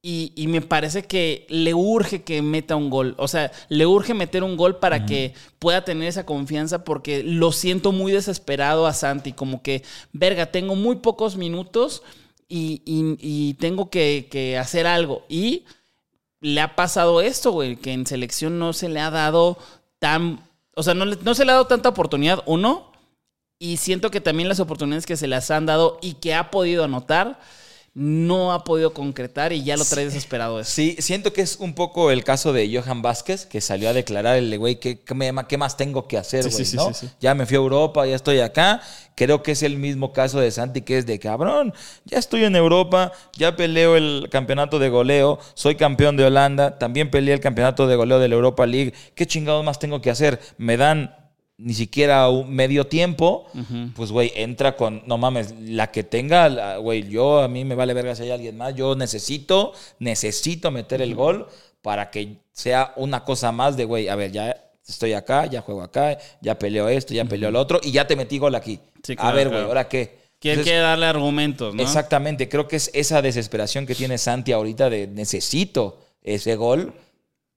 y, 0.00 0.32
y 0.36 0.46
me 0.46 0.60
parece 0.60 1.04
que 1.04 1.46
le 1.48 1.74
urge 1.74 2.22
que 2.22 2.40
meta 2.42 2.76
un 2.76 2.88
gol. 2.90 3.14
O 3.18 3.26
sea, 3.28 3.50
le 3.68 3.84
urge 3.86 4.14
meter 4.14 4.44
un 4.44 4.56
gol 4.56 4.78
para 4.78 5.04
que 5.06 5.34
pueda 5.58 5.84
tener 5.84 6.08
esa 6.08 6.24
confianza 6.24 6.84
porque 6.84 7.22
lo 7.24 7.50
siento 7.52 7.90
muy 7.92 8.12
desesperado 8.12 8.86
a 8.86 8.92
Santi. 8.94 9.32
Como 9.32 9.62
que, 9.62 9.82
verga, 10.12 10.46
tengo 10.46 10.76
muy 10.76 10.96
pocos 10.96 11.36
minutos 11.36 12.02
y, 12.48 12.82
y- 12.84 13.16
y 13.20 13.54
tengo 13.54 13.90
que, 13.90 14.28
que 14.30 14.56
hacer 14.56 14.86
algo. 14.86 15.24
Y 15.28 15.64
le 16.40 16.60
ha 16.60 16.76
pasado 16.76 17.20
esto, 17.20 17.50
güey, 17.50 17.76
que 17.76 17.92
en 17.92 18.06
selección 18.06 18.58
no 18.58 18.72
se 18.72 18.88
le 18.88 19.00
ha 19.00 19.10
dado 19.10 19.58
tan... 19.98 20.40
O 20.76 20.84
sea, 20.84 20.94
no, 20.94 21.04
no 21.06 21.34
se 21.34 21.44
le 21.44 21.50
ha 21.50 21.54
dado 21.54 21.66
tanta 21.66 21.88
oportunidad, 21.88 22.44
uno. 22.46 22.92
Y 23.58 23.78
siento 23.78 24.12
que 24.12 24.20
también 24.20 24.48
las 24.48 24.60
oportunidades 24.60 25.04
que 25.06 25.16
se 25.16 25.26
las 25.26 25.50
han 25.50 25.66
dado 25.66 25.98
y 26.00 26.14
que 26.14 26.34
ha 26.34 26.52
podido 26.52 26.84
anotar, 26.84 27.40
no 28.00 28.52
ha 28.52 28.62
podido 28.62 28.92
concretar 28.94 29.52
y 29.52 29.64
ya 29.64 29.76
lo 29.76 29.84
trae 29.84 30.04
desesperado 30.04 30.60
eso. 30.60 30.70
Sí, 30.70 30.94
siento 31.00 31.32
que 31.32 31.40
es 31.40 31.56
un 31.56 31.74
poco 31.74 32.12
el 32.12 32.22
caso 32.22 32.52
de 32.52 32.72
Johan 32.72 33.02
Vázquez, 33.02 33.44
que 33.44 33.60
salió 33.60 33.88
a 33.88 33.92
declarar 33.92 34.36
el 34.36 34.56
güey, 34.56 34.76
¿qué, 34.76 35.00
qué, 35.00 35.14
me- 35.14 35.32
qué 35.48 35.58
más 35.58 35.76
tengo 35.76 36.06
que 36.06 36.16
hacer, 36.16 36.44
Sí, 36.44 36.50
güey? 36.50 36.64
sí, 36.64 36.70
sí, 36.70 36.76
¿no? 36.76 36.94
sí, 36.94 37.06
sí. 37.08 37.10
Ya 37.20 37.34
me 37.34 37.44
fui 37.44 37.56
a 37.56 37.58
Europa, 37.58 38.06
ya 38.06 38.14
estoy 38.14 38.38
acá. 38.38 38.80
Creo 39.16 39.42
que 39.42 39.50
es 39.50 39.64
el 39.64 39.76
mismo 39.78 40.12
caso 40.12 40.38
de 40.38 40.52
Santi, 40.52 40.82
que 40.82 40.96
es 40.98 41.06
de 41.06 41.18
cabrón. 41.18 41.74
Ya 42.04 42.18
estoy 42.18 42.44
en 42.44 42.54
Europa, 42.54 43.10
ya 43.36 43.56
peleo 43.56 43.96
el 43.96 44.28
campeonato 44.30 44.78
de 44.78 44.90
goleo, 44.90 45.40
soy 45.54 45.74
campeón 45.74 46.16
de 46.16 46.24
Holanda, 46.24 46.78
también 46.78 47.10
peleé 47.10 47.34
el 47.34 47.40
campeonato 47.40 47.88
de 47.88 47.96
goleo 47.96 48.20
de 48.20 48.28
la 48.28 48.36
Europa 48.36 48.64
League. 48.64 48.94
¿Qué 49.16 49.26
chingados 49.26 49.64
más 49.64 49.80
tengo 49.80 50.00
que 50.00 50.10
hacer? 50.12 50.38
Me 50.56 50.76
dan 50.76 51.16
ni 51.58 51.74
siquiera 51.74 52.28
un 52.28 52.54
medio 52.54 52.86
tiempo, 52.86 53.46
pues 53.96 54.12
güey, 54.12 54.32
entra 54.36 54.76
con, 54.76 55.02
no 55.06 55.18
mames, 55.18 55.54
la 55.60 55.90
que 55.90 56.04
tenga, 56.04 56.76
güey, 56.76 57.08
yo 57.08 57.40
a 57.40 57.48
mí 57.48 57.64
me 57.64 57.74
vale 57.74 57.94
verga 57.94 58.14
si 58.14 58.22
hay 58.22 58.30
alguien 58.30 58.56
más, 58.56 58.76
yo 58.76 58.94
necesito, 58.94 59.72
necesito 59.98 60.70
meter 60.70 61.02
el 61.02 61.16
gol 61.16 61.48
para 61.82 62.10
que 62.10 62.36
sea 62.52 62.92
una 62.96 63.24
cosa 63.24 63.50
más 63.50 63.76
de, 63.76 63.84
güey, 63.84 64.08
a 64.08 64.14
ver, 64.14 64.30
ya 64.30 64.56
estoy 64.86 65.14
acá, 65.14 65.46
ya 65.46 65.60
juego 65.60 65.82
acá, 65.82 66.16
ya 66.40 66.58
peleo 66.58 66.88
esto, 66.88 67.12
ya 67.12 67.24
peleo 67.24 67.50
lo 67.50 67.60
otro, 67.60 67.80
y 67.82 67.90
ya 67.90 68.06
te 68.06 68.14
metí 68.14 68.38
gol 68.38 68.54
aquí. 68.54 68.78
Sí, 69.02 69.14
a 69.18 69.32
ver, 69.32 69.48
güey, 69.48 69.58
claro. 69.58 69.68
¿ahora 69.68 69.88
qué? 69.88 70.16
Quiere 70.38 70.76
darle 70.76 71.06
argumentos, 71.06 71.74
¿no? 71.74 71.82
Exactamente, 71.82 72.48
creo 72.48 72.68
que 72.68 72.76
es 72.76 72.88
esa 72.94 73.20
desesperación 73.20 73.84
que 73.84 73.96
tiene 73.96 74.16
Santi 74.18 74.52
ahorita 74.52 74.88
de 74.88 75.08
necesito 75.08 75.98
ese 76.22 76.54
gol 76.54 76.94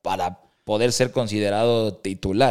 para 0.01 0.39
poder 0.63 0.91
ser 0.91 1.11
considerado 1.11 1.93
titular. 1.93 2.50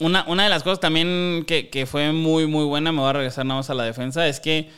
Una, 0.00 0.24
una 0.26 0.44
de 0.44 0.48
las 0.50 0.62
cosas 0.62 0.80
también 0.80 1.44
que, 1.46 1.70
que 1.70 1.86
fue 1.86 2.12
muy, 2.12 2.46
muy 2.46 2.64
buena, 2.64 2.90
me 2.92 3.00
voy 3.00 3.10
a 3.10 3.12
regresar 3.12 3.46
nada 3.46 3.60
más 3.60 3.70
a 3.70 3.74
la 3.74 3.84
defensa, 3.84 4.26
es 4.26 4.40
que 4.40 4.70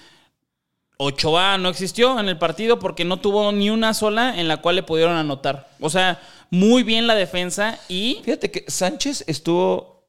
Ochoa 0.99 1.59
no 1.59 1.69
existió 1.69 2.19
en 2.19 2.29
el 2.29 2.39
partido 2.39 2.79
porque 2.79 3.05
no 3.05 3.19
tuvo 3.19 3.53
ni 3.53 3.69
una 3.71 3.93
sola 3.95 4.39
en 4.39 4.49
la 4.49 4.59
cual 4.59 4.77
le 4.77 4.83
pudieron 4.83 5.17
anotar. 5.17 5.69
O 5.81 5.91
sea, 5.91 6.21
muy 6.51 6.83
bien 6.83 7.07
la 7.07 7.15
defensa 7.15 7.79
y 7.89 8.21
Fíjate 8.25 8.51
que 8.51 8.65
Sánchez 8.69 9.25
estuvo 9.27 10.07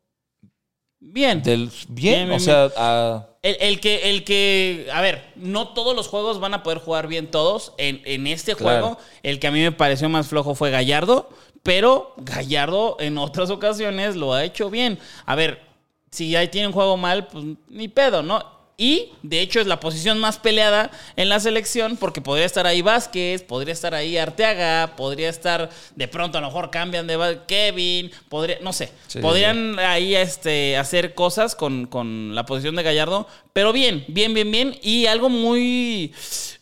bien. 1.00 1.42
del 1.44 1.70
bien, 1.90 2.28
Bien, 2.28 2.32
o 2.32 2.40
sea, 2.40 2.70
a- 2.78 3.28
El, 3.44 3.58
el 3.60 3.80
que, 3.80 4.10
el 4.10 4.24
que, 4.24 4.88
a 4.94 5.02
ver, 5.02 5.24
no 5.36 5.70
todos 5.70 5.96
los 5.96 6.08
juegos 6.08 6.40
van 6.40 6.54
a 6.54 6.64
poder 6.64 6.80
jugar 6.80 7.08
bien 7.08 7.32
todos. 7.32 7.74
En, 7.78 8.02
en 8.06 8.28
este 8.28 8.56
Claro. 8.56 8.88
juego, 8.96 9.00
el 9.24 9.40
que 9.40 9.48
a 9.48 9.52
mí 9.52 9.62
me 9.62 9.72
pareció 9.72 10.10
más 10.10 10.28
flojo 10.28 10.56
fue 10.56 10.70
Gallardo, 10.72 11.30
pero 11.68 12.14
Gallardo 12.16 12.96
en 12.98 13.18
otras 13.18 13.50
ocasiones 13.50 14.16
lo 14.16 14.34
ha 14.34 14.46
hecho 14.46 14.70
bien. 14.70 14.98
A 15.26 15.36
ver, 15.36 15.62
si 16.10 16.34
ahí 16.38 16.48
tiene 16.48 16.68
un 16.68 16.74
juego 16.74 16.96
mal, 16.96 17.28
pues 17.28 17.44
ni 17.68 17.90
pedo, 17.90 18.24
¿no? 18.24 18.42
Y 18.78 19.10
de 19.22 19.42
hecho 19.42 19.60
es 19.60 19.68
la 19.68 19.82
posición 19.82 20.18
más 20.18 20.40
peleada 20.40 20.92
en 21.18 21.28
la 21.28 21.42
selección 21.42 21.98
porque 21.98 22.22
podría 22.22 22.46
estar 22.46 22.66
ahí 22.66 22.82
Vázquez, 22.82 23.44
podría 23.44 23.74
estar 23.74 23.94
ahí 23.94 24.18
Arteaga, 24.18 24.96
podría 24.96 25.28
estar 25.28 25.70
de 25.94 26.08
pronto 26.08 26.38
a 26.38 26.42
lo 26.42 26.48
mejor 26.48 26.72
cambian 26.72 27.06
de 27.06 27.42
Kevin, 27.46 28.12
podría, 28.30 28.60
no 28.62 28.72
sé, 28.72 28.90
Sí, 29.08 29.20
podrían 29.20 29.78
ahí 29.78 30.16
este, 30.16 30.78
hacer 30.78 31.16
cosas 31.16 31.54
con, 31.54 31.86
con 31.88 32.34
la 32.34 32.46
posición 32.46 32.78
de 32.78 32.84
Gallardo, 32.84 33.28
pero 33.52 33.74
bien, 33.74 34.06
bien, 34.08 34.34
bien, 34.34 34.50
bien. 34.50 34.80
Y 34.82 35.08
algo 35.08 35.28
muy, 35.28 36.14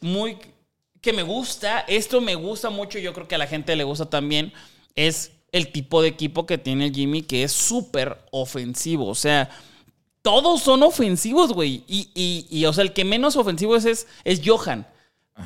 muy 0.02 0.40
que 1.00 1.14
me 1.14 1.22
gusta, 1.22 1.82
esto 1.88 2.22
me 2.22 2.34
gusta 2.34 2.72
mucho, 2.72 2.98
yo 2.98 3.14
creo 3.14 3.28
que 3.28 3.36
a 3.36 3.38
la 3.38 3.46
gente 3.46 3.76
le 3.76 3.84
gusta 3.84 4.10
también, 4.10 4.52
es 4.96 5.32
el 5.52 5.72
tipo 5.72 6.02
de 6.02 6.10
equipo 6.10 6.46
que 6.46 6.58
tiene 6.58 6.92
Jimmy, 6.92 7.22
que 7.22 7.44
es 7.44 7.52
súper 7.52 8.18
ofensivo. 8.32 9.08
O 9.08 9.16
sea, 9.16 9.50
todos 10.22 10.62
son 10.62 10.84
ofensivos, 10.84 11.54
güey. 11.54 11.84
Y, 11.88 12.10
y, 12.14 12.48
y, 12.50 12.66
o 12.66 12.74
sea, 12.74 12.84
el 12.84 12.94
que 12.94 13.06
menos 13.06 13.36
ofensivo 13.36 13.76
es, 13.76 13.86
es, 13.86 14.08
es 14.24 14.42
Johan. 14.44 14.88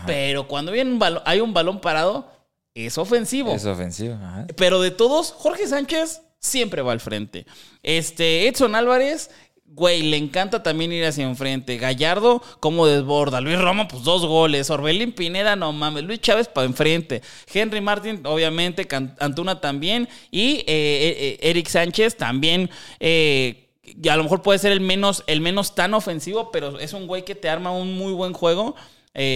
Pero 0.06 0.48
cuando 0.48 0.72
viene 0.72 0.91
un 0.91 1.00
balón- 1.00 1.24
hay 1.25 1.41
un 1.41 1.53
balón 1.53 1.82
parado, 1.82 2.32
es 2.75 2.98
ofensivo. 2.98 3.51
es 3.53 3.65
ofensivo. 3.65 4.13
ajá. 4.15 4.46
Pero 4.56 4.79
de 4.82 4.91
todos, 4.91 5.32
Jorge 5.32 5.68
Sánchez 5.68 6.22
siempre 6.39 6.82
va 6.84 6.91
al 6.91 7.00
frente. 7.00 7.46
Este, 7.84 8.48
Edson 8.48 8.75
Álvarez, 8.75 9.32
güey, 9.72 10.02
le 10.04 10.18
encanta 10.18 10.62
también 10.64 10.92
ir 10.92 11.06
hacia 11.06 11.24
enfrente. 11.26 11.78
Gallardo, 11.78 12.42
como 12.60 12.86
desborda. 12.88 13.40
Luis 13.42 13.58
Roma, 13.60 13.88
pues 13.88 14.04
dos 14.04 14.26
goles. 14.26 14.70
Orbelín 14.70 15.12
Pineda, 15.14 15.56
no 15.56 15.72
mames. 15.72 16.04
Luis 16.04 16.20
Chávez 16.22 16.48
para 16.48 16.66
enfrente. 16.68 17.22
Henry 17.54 17.80
Martin, 17.82 18.22
obviamente. 18.26 18.88
Antuna 19.20 19.62
también. 19.62 20.10
Y 20.32 20.58
eh, 20.58 20.64
eh, 20.68 21.16
eh, 21.18 21.40
Eric 21.50 21.68
Sánchez 21.68 22.18
también. 22.18 22.70
eh, 23.00 23.66
y 23.82 24.08
a 24.10 24.16
lo 24.16 24.22
mejor 24.24 24.44
puede 24.44 24.60
ser 24.60 24.72
el 24.72 24.82
menos, 24.82 25.24
el 25.26 25.42
menos 25.42 25.74
tan 25.74 25.96
ofensivo, 25.96 26.52
pero 26.52 26.78
es 26.80 26.94
un 26.94 27.08
güey 27.08 27.26
que 27.26 27.34
te 27.34 27.50
arma 27.50 27.72
un 27.72 27.98
muy 27.98 28.14
buen 28.14 28.34
juego. 28.34 28.76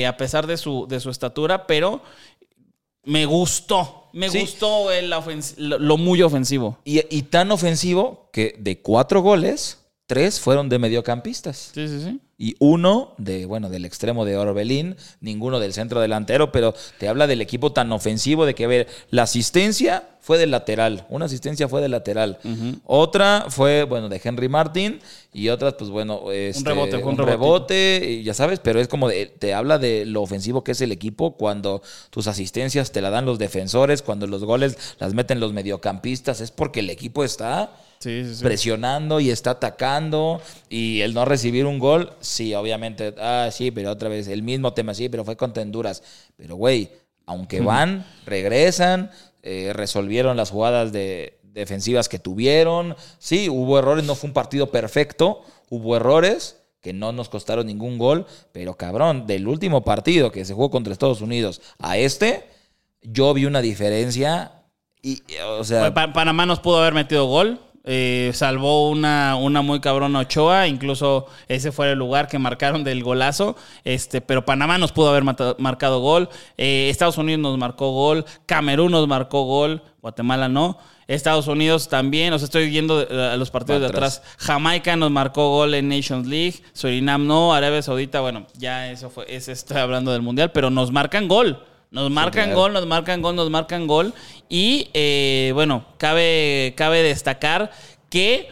a 0.08 0.18
pesar 0.18 0.46
de 0.46 0.58
su, 0.58 0.86
de 0.88 1.00
su 1.00 1.10
estatura, 1.10 1.66
pero 1.66 2.02
me 3.04 3.26
gustó. 3.26 4.10
Me 4.14 4.30
Sí. 4.30 4.42
gustó 4.42 4.92
el 4.92 5.10
lo, 5.10 5.80
lo 5.80 5.98
muy 5.98 6.22
ofensivo. 6.22 6.78
Y, 6.86 7.02
y 7.16 7.24
tan 7.24 7.52
ofensivo 7.52 8.30
que 8.32 8.56
de 8.60 8.80
cuatro 8.80 9.22
goles, 9.22 9.83
tres 10.06 10.40
fueron 10.40 10.70
de 10.70 10.80
mediocampistas. 10.80 11.72
Sí, 11.74 11.88
sí, 11.88 12.02
sí. 12.02 12.20
Y 12.38 12.56
uno 12.60 13.14
de, 13.18 13.46
bueno, 13.46 13.70
del 13.70 13.86
extremo 13.86 14.26
de 14.26 14.36
Orbelín, 14.36 14.98
ninguno 15.22 15.60
del 15.60 15.72
centro 15.72 16.02
delantero, 16.02 16.52
pero 16.52 16.74
te 17.00 17.08
habla 17.08 17.26
del 17.28 17.42
equipo 17.42 17.72
tan 17.72 17.92
ofensivo 17.94 18.46
de 18.46 18.54
que, 18.54 18.66
a 18.66 18.68
ver, 18.68 18.88
la 19.12 19.24
asistencia 19.24 20.10
fue 20.20 20.38
del 20.38 20.52
lateral, 20.52 21.06
una 21.10 21.26
asistencia 21.26 21.68
fue 21.70 21.80
del 21.82 21.92
lateral, 21.92 22.40
otra 22.86 23.46
fue, 23.50 23.84
bueno, 23.84 24.10
de 24.10 24.20
Henry 24.24 24.50
Martin 24.50 25.00
y 25.32 25.50
otras, 25.50 25.76
pues 25.76 25.90
bueno, 25.90 26.32
este, 26.32 26.68
rebote, 26.70 27.00
fue 27.00 27.12
un 27.12 27.18
rebotito. 27.18 27.26
rebote, 27.26 28.06
y 28.10 28.24
ya 28.24 28.34
sabes, 28.34 28.60
pero 28.60 28.80
es 28.80 28.88
como, 28.88 29.08
de- 29.10 29.28
te 29.28 29.54
habla 29.54 29.78
de 29.78 30.06
lo 30.06 30.22
ofensivo 30.22 30.64
que 30.64 30.72
es 30.74 30.82
el 30.82 30.92
equipo 30.92 31.36
cuando 31.38 31.82
tus 32.10 32.28
asistencias 32.28 32.92
te 32.92 33.02
la 33.02 33.10
dan 33.10 33.26
los 33.26 33.38
defensores, 33.40 34.02
cuando 34.02 34.28
los 34.28 34.44
goles 34.44 34.78
las 35.00 35.14
meten 35.14 35.40
los 35.40 35.54
mediocampistas, 35.54 36.42
es 36.42 36.52
porque 36.52 36.80
el 36.82 36.90
equipo 36.90 37.24
está 37.24 37.72
Sí, 38.04 38.24
sí, 38.26 38.36
sí. 38.36 38.44
presionando 38.44 39.20
y 39.20 39.30
está 39.30 39.52
atacando 39.52 40.42
y 40.70 41.02
el 41.02 41.14
no 41.14 41.26
recibir 41.26 41.66
un 41.66 41.80
gol, 41.80 42.12
sí, 42.20 42.54
obviamente, 42.54 43.16
ah, 43.20 43.50
sí, 43.52 43.72
pero 43.72 43.92
otra 43.92 44.10
vez 44.10 44.28
el 44.28 44.44
mismo 44.44 44.74
tema, 44.74 44.94
sí, 44.94 45.10
pero 45.10 45.24
fue 45.26 45.36
con 45.38 45.54
tenduras. 45.54 46.04
Pero, 46.36 46.56
güey, 46.56 46.90
aunque 47.26 47.62
van, 47.62 48.06
regresan, 48.26 49.10
eh, 49.42 49.72
resolvieron 49.74 50.36
las 50.38 50.52
jugadas 50.52 50.92
de, 50.92 51.40
defensivas 51.44 52.10
que 52.10 52.20
tuvieron, 52.20 52.96
sí, 53.20 53.48
hubo 53.50 53.78
errores, 53.80 54.04
no 54.06 54.16
fue 54.16 54.28
un 54.30 54.34
partido 54.34 54.72
perfecto, 54.72 55.44
hubo 55.70 55.96
errores 55.96 56.58
que 56.82 56.92
no 56.94 57.14
nos 57.14 57.30
costaron 57.30 57.68
ningún 57.68 57.98
gol, 57.98 58.26
pero 58.52 58.76
cabrón, 58.76 59.26
del 59.26 59.48
último 59.48 59.84
partido 59.86 60.32
que 60.32 60.44
se 60.44 60.54
jugó 60.54 60.70
contra 60.70 60.92
Estados 60.92 61.22
Unidos 61.22 61.62
a 61.80 61.98
este, 61.98 62.46
yo 63.02 63.34
vi 63.34 63.46
una 63.46 63.62
diferencia 63.62 64.52
Y, 65.02 65.22
o 65.60 65.64
sea, 65.64 65.94
Pa- 65.94 66.12
Panamá 66.12 66.46
nos 66.46 66.60
pudo 66.60 66.80
haber 66.82 66.94
metido 66.94 67.26
gol. 67.28 67.60
Eh, 67.86 68.32
salvó 68.34 68.90
una, 68.90 69.36
una 69.36 69.62
muy 69.62 69.80
cabrona 69.80 70.20
Ochoa. 70.20 70.68
Incluso 70.68 71.28
ese 71.48 71.72
fue 71.72 71.92
el 71.92 72.00
lugar 72.00 72.28
que 72.28 72.40
marcaron 72.40 72.84
del 72.84 73.04
golazo. 73.04 73.56
Este, 73.84 74.22
pero 74.22 74.46
Panamá 74.46 74.78
nos 74.78 74.92
pudo 74.92 75.10
haber 75.10 75.24
marcado 75.58 76.00
gol. 76.00 76.30
eh, 76.58 76.90
Estados 76.90 77.18
Unidos 77.18 77.42
nos 77.42 77.58
marcó 77.58 77.92
gol. 77.92 78.26
Camerún 78.46 78.92
nos 78.92 79.08
marcó 79.08 79.44
gol. 79.44 79.82
Guatemala 80.02 80.48
no. 80.50 80.78
Estados 81.08 81.48
Unidos 81.48 81.90
también. 81.90 82.32
O 82.34 82.40
sea, 82.40 82.46
estoy 82.46 82.70
viendo 82.70 83.02
eh, 83.02 83.32
a 83.34 83.38
los 83.38 83.52
partidos 83.52 83.82
de 83.82 83.88
Atrás. 83.88 84.20
atrás. 84.20 84.36
Jamaica 84.38 84.96
nos 84.96 85.12
marcó 85.12 85.50
gol 85.50 85.74
en 85.74 85.90
Nations 85.90 86.28
League. 86.28 86.64
Surinam 86.74 87.28
no. 87.28 87.54
Arabia 87.54 87.82
Saudita, 87.82 88.22
bueno, 88.22 88.48
ya 88.58 88.90
eso 88.92 89.10
fue. 89.10 89.26
Ese 89.28 89.52
estoy 89.52 89.78
hablando 89.78 90.12
del 90.12 90.22
mundial. 90.22 90.52
Pero 90.52 90.70
nos 90.70 90.92
marcan 90.92 91.28
gol. 91.28 91.66
Nos 91.94 92.10
marcan 92.12 92.46
claro. 92.46 92.60
gol, 92.60 92.74
nos 92.74 92.86
marcan 92.88 93.22
gol, 93.22 93.36
nos 93.36 93.50
marcan 93.50 93.88
gol. 93.88 94.14
Y 94.50 94.90
eh, 94.94 95.52
bueno, 95.54 95.86
cabe, 95.98 96.74
cabe 96.76 97.02
destacar 97.04 97.72
que 98.10 98.50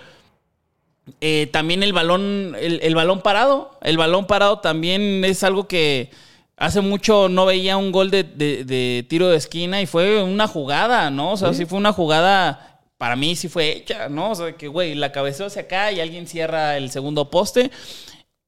eh, 1.19 1.49
también 1.51 1.83
el 1.83 1.91
balón, 1.93 2.55
el, 2.59 2.79
el 2.83 2.95
balón 2.95 3.21
parado, 3.21 3.77
el 3.81 3.97
balón 3.97 4.27
parado 4.27 4.59
también 4.59 5.25
es 5.25 5.43
algo 5.43 5.67
que 5.67 6.11
hace 6.55 6.81
mucho 6.81 7.27
no 7.29 7.45
veía 7.47 7.77
un 7.77 7.91
gol 7.91 8.11
de, 8.11 8.23
de- 8.23 8.63
de 8.63 9.05
tiro 9.09 9.27
de 9.29 9.37
esquina 9.37 9.81
y 9.81 9.87
fue 9.87 10.21
una 10.23 10.47
jugada, 10.47 11.09
¿no? 11.09 11.31
O 11.31 11.37
sea, 11.37 11.53
sí, 11.53 11.65
fue 11.65 11.79
una 11.79 11.91
jugada, 11.93 12.79
para 12.97 13.15
mí 13.15 13.35
sí 13.35 13.49
fue 13.49 13.71
hecha, 13.77 14.07
¿no? 14.09 14.29
O 14.31 14.35
sea, 14.35 14.55
que, 14.55 14.67
güey, 14.67 14.93
la 14.93 15.11
cabeceó 15.11 15.47
hacia 15.47 15.63
acá 15.63 15.91
y 15.91 15.99
alguien 15.99 16.27
cierra 16.27 16.77
el 16.77 16.91
segundo 16.91 17.31
poste. 17.31 17.71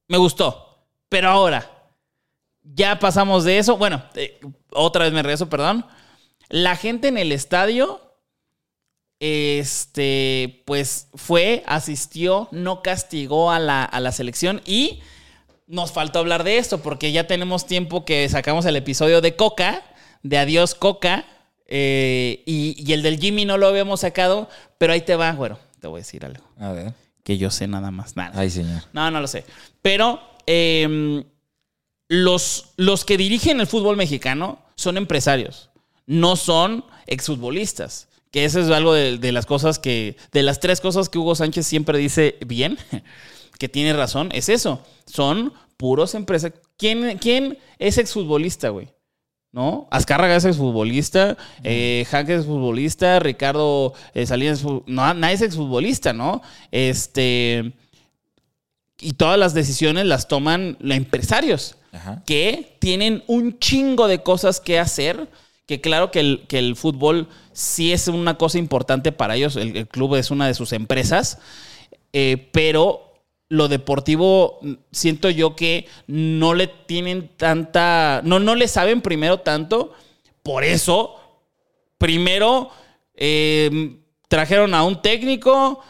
Me 0.08 0.18
gustó. 0.20 0.86
Pero 1.10 1.30
ahora, 1.30 1.70
ya 2.64 3.00
pasamos 3.00 3.44
de 3.44 3.58
eso. 3.58 3.78
Bueno, 3.78 4.04
eh, 4.16 4.40
otra 4.76 5.06
vez 5.06 5.14
me 5.14 5.24
regreso, 5.24 5.50
perdón. 5.50 5.86
La 6.50 6.76
gente 6.76 7.08
en 7.08 7.18
el 7.18 7.32
estadio, 7.32 8.02
este, 9.20 10.64
pues 10.66 11.08
fue, 11.16 11.64
asistió, 11.66 12.48
no 12.52 12.82
castigó 12.82 13.52
a 13.52 13.60
la, 13.60 13.84
a 13.84 14.00
la 14.00 14.12
selección 14.12 14.62
y 14.66 15.02
nos 15.68 15.92
faltó 15.92 16.20
hablar 16.20 16.44
de 16.44 16.58
esto 16.58 16.82
porque 16.82 17.12
ya 17.12 17.26
tenemos 17.26 17.66
tiempo 17.66 18.06
que 18.06 18.28
sacamos 18.30 18.66
el 18.66 18.76
episodio 18.76 19.22
de 19.22 19.36
Coca, 19.36 19.82
de 20.22 20.38
Adiós 20.38 20.76
Coca, 20.76 21.26
eh, 21.66 22.44
y, 22.46 22.76
y 22.78 22.94
el 22.94 23.02
del 23.02 23.20
Jimmy 23.20 23.46
no 23.46 23.58
lo 23.58 23.68
habíamos 23.68 24.02
sacado, 24.02 24.50
pero 24.78 24.94
ahí 24.94 25.02
te 25.02 25.16
va, 25.16 25.32
bueno, 25.32 25.58
te 25.80 25.88
voy 25.88 26.00
a 26.00 26.04
decir 26.04 26.26
algo 26.26 26.44
a 26.60 26.72
ver. 26.72 26.94
que 27.24 27.38
yo 27.38 27.50
sé 27.50 27.68
nada 27.68 27.92
más. 27.92 28.16
Nada. 28.16 28.32
Ay, 28.36 28.50
señor. 28.50 28.84
No, 28.94 29.10
no 29.10 29.20
lo 29.22 29.28
sé. 29.28 29.46
Pero 29.82 30.22
eh, 30.46 31.24
los, 32.10 32.74
los 32.78 33.06
que 33.06 33.18
dirigen 33.18 33.60
el 33.60 33.68
fútbol 33.68 33.98
mexicano 33.98 34.60
son 34.76 34.98
empresarios, 34.98 35.70
no 36.06 36.36
son 36.36 36.86
exfutbolistas. 37.08 38.10
Que 38.32 38.46
eso 38.46 38.60
es 38.60 38.70
algo 38.70 38.94
de, 38.94 39.20
de 39.20 39.32
las 39.32 39.46
cosas 39.46 39.78
que, 39.78 40.18
de 40.32 40.42
las 40.42 40.60
tres 40.60 40.82
cosas 40.82 41.08
que 41.08 41.20
Hugo 41.20 41.36
Sánchez 41.36 41.68
siempre 41.68 42.00
dice 42.00 42.38
bien, 42.46 42.80
que 43.60 43.70
tiene 43.70 43.94
razón, 43.94 44.30
es 44.34 44.50
eso. 44.50 44.82
Son 45.06 45.54
puros 45.78 46.16
empresarios. 46.16 46.60
¿Quién, 46.78 47.18
quién 47.18 47.58
es 47.78 47.98
exfutbolista, 47.98 48.70
güey? 48.70 48.90
¿No? 49.52 49.88
Azcárraga 49.92 50.36
es 50.36 50.46
exfutbolista, 50.46 51.38
eh, 51.64 52.08
Hank 52.10 52.30
es 52.30 52.46
futbolista, 52.46 53.20
Ricardo 53.20 53.94
eh, 54.16 54.26
Salinas 54.26 54.64
no, 54.64 55.14
nadie 55.14 55.36
es 55.36 55.42
exfutbolista, 55.44 56.12
¿no? 56.12 56.42
Este 56.72 57.74
y 59.00 59.14
todas 59.14 59.38
las 59.38 59.54
decisiones 59.54 60.06
las 60.06 60.28
toman 60.28 60.76
los 60.80 60.98
empresarios 60.98 61.76
Que 62.26 62.78
tienen 62.80 63.24
un 63.28 63.60
chingo 63.60 64.08
de 64.08 64.24
cosas 64.24 64.60
que 64.60 64.80
hacer. 64.80 65.30
Que 65.66 65.80
claro 65.80 66.12
que 66.12 66.20
el, 66.20 66.46
que 66.48 66.60
el 66.60 66.76
fútbol 66.76 67.28
sí 67.54 67.94
es 67.94 68.08
una 68.08 68.38
cosa 68.38 68.58
importante 68.58 69.12
para 69.12 69.36
ellos. 69.36 69.56
El, 69.56 69.88
club 69.88 70.16
es 70.16 70.32
una 70.32 70.48
de 70.48 70.54
sus 70.54 70.74
empresas. 70.74 71.40
eh, 72.12 72.50
pero 72.52 73.14
lo 73.50 73.68
deportivo, 73.68 74.60
siento 74.92 75.30
yo 75.30 75.56
que 75.56 75.88
no 76.08 76.56
le 76.56 76.66
tienen 76.66 77.30
tanta. 77.38 78.22
No, 78.24 78.40
no 78.40 78.56
le 78.56 78.68
saben 78.68 79.02
primero 79.02 79.42
tanto. 79.42 79.94
Por 80.42 80.64
eso, 80.64 81.16
primero 82.00 82.72
eh, 83.14 83.98
trajeron 84.28 84.74
a 84.74 84.84
un 84.84 85.02
técnico 85.02 85.84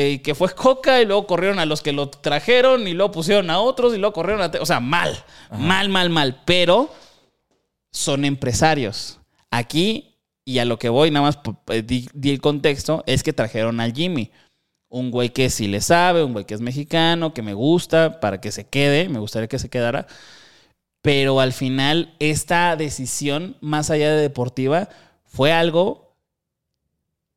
eh, 0.00 0.22
que 0.22 0.36
fue 0.36 0.54
Coca 0.54 1.02
y 1.02 1.06
luego 1.06 1.26
corrieron 1.26 1.58
a 1.58 1.66
los 1.66 1.82
que 1.82 1.90
lo 1.90 2.08
trajeron 2.08 2.86
y 2.86 2.92
luego 2.92 3.10
pusieron 3.10 3.50
a 3.50 3.58
otros 3.58 3.92
y 3.92 3.98
luego 3.98 4.12
corrieron 4.12 4.42
a... 4.42 4.52
O 4.60 4.64
sea, 4.64 4.78
mal, 4.78 5.24
mal, 5.50 5.88
mal, 5.88 6.08
mal. 6.08 6.40
Pero 6.44 6.88
son 7.90 8.24
empresarios. 8.24 9.18
Aquí, 9.50 10.14
y 10.44 10.60
a 10.60 10.64
lo 10.64 10.78
que 10.78 10.88
voy, 10.88 11.10
nada 11.10 11.26
más 11.26 11.40
di, 11.84 12.08
di 12.14 12.30
el 12.30 12.40
contexto, 12.40 13.02
es 13.08 13.24
que 13.24 13.32
trajeron 13.32 13.80
al 13.80 13.92
Jimmy. 13.92 14.30
Un 14.88 15.10
güey 15.10 15.30
que 15.30 15.50
sí 15.50 15.66
le 15.66 15.80
sabe, 15.80 16.22
un 16.22 16.32
güey 16.32 16.44
que 16.44 16.54
es 16.54 16.60
mexicano, 16.60 17.34
que 17.34 17.42
me 17.42 17.54
gusta, 17.54 18.20
para 18.20 18.40
que 18.40 18.52
se 18.52 18.68
quede, 18.68 19.08
me 19.08 19.18
gustaría 19.18 19.48
que 19.48 19.58
se 19.58 19.68
quedara. 19.68 20.06
Pero 21.02 21.40
al 21.40 21.52
final, 21.52 22.14
esta 22.20 22.76
decisión, 22.76 23.56
más 23.60 23.90
allá 23.90 24.14
de 24.14 24.22
deportiva, 24.22 24.90
fue 25.24 25.52
algo 25.52 26.14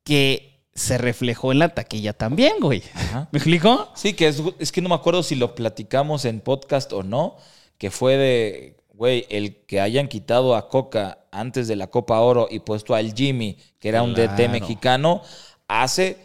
que 0.04 0.51
se 0.74 0.96
reflejó 0.98 1.52
en 1.52 1.58
la 1.58 1.68
taquilla 1.70 2.12
también, 2.14 2.54
güey. 2.60 2.82
Ajá. 2.94 3.28
¿Me 3.30 3.38
explico? 3.38 3.90
Sí, 3.94 4.14
que 4.14 4.28
es, 4.28 4.42
es 4.58 4.72
que 4.72 4.80
no 4.80 4.88
me 4.88 4.94
acuerdo 4.94 5.22
si 5.22 5.34
lo 5.34 5.54
platicamos 5.54 6.24
en 6.24 6.40
podcast 6.40 6.92
o 6.92 7.02
no, 7.02 7.36
que 7.78 7.90
fue 7.90 8.16
de, 8.16 8.76
güey, 8.94 9.26
el 9.28 9.56
que 9.66 9.80
hayan 9.80 10.08
quitado 10.08 10.56
a 10.56 10.68
Coca 10.68 11.18
antes 11.30 11.68
de 11.68 11.76
la 11.76 11.88
Copa 11.88 12.20
Oro 12.20 12.48
y 12.50 12.60
puesto 12.60 12.94
al 12.94 13.12
Jimmy, 13.14 13.58
que 13.78 13.88
era 13.90 14.02
un 14.02 14.14
DT 14.14 14.48
mexicano, 14.48 15.22
hace 15.68 16.16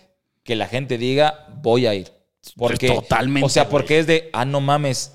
que 0.43 0.55
la 0.55 0.67
gente 0.67 0.97
diga, 0.97 1.47
voy 1.61 1.85
a 1.87 1.93
ir. 1.93 2.11
Porque, 2.55 2.87
Totalmente, 2.89 3.45
O 3.45 3.49
sea, 3.49 3.63
güey. 3.63 3.71
porque 3.71 3.99
es 3.99 4.07
de, 4.07 4.29
ah, 4.31 4.45
no 4.45 4.61
mames, 4.61 5.13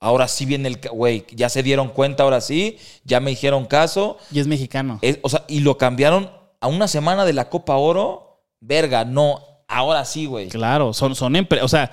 ahora 0.00 0.28
sí 0.28 0.44
viene 0.44 0.68
el, 0.68 0.78
güey, 0.90 1.24
ya 1.30 1.48
se 1.48 1.62
dieron 1.62 1.88
cuenta, 1.88 2.22
ahora 2.24 2.42
sí, 2.42 2.76
ya 3.04 3.20
me 3.20 3.30
dijeron 3.30 3.64
caso. 3.64 4.18
Y 4.30 4.40
es 4.40 4.46
mexicano. 4.46 4.98
Es- 5.00 5.18
o 5.22 5.30
sea, 5.30 5.44
y 5.48 5.60
lo 5.60 5.78
cambiaron 5.78 6.30
a 6.60 6.66
una 6.68 6.88
semana 6.88 7.24
de 7.24 7.32
la 7.32 7.48
Copa 7.48 7.76
Oro, 7.76 8.25
verga, 8.60 9.04
no, 9.04 9.40
ahora 9.68 10.04
sí, 10.04 10.26
güey. 10.26 10.48
Claro, 10.48 10.92
son, 10.92 11.14
son 11.14 11.34
o 11.62 11.68
sea, 11.68 11.90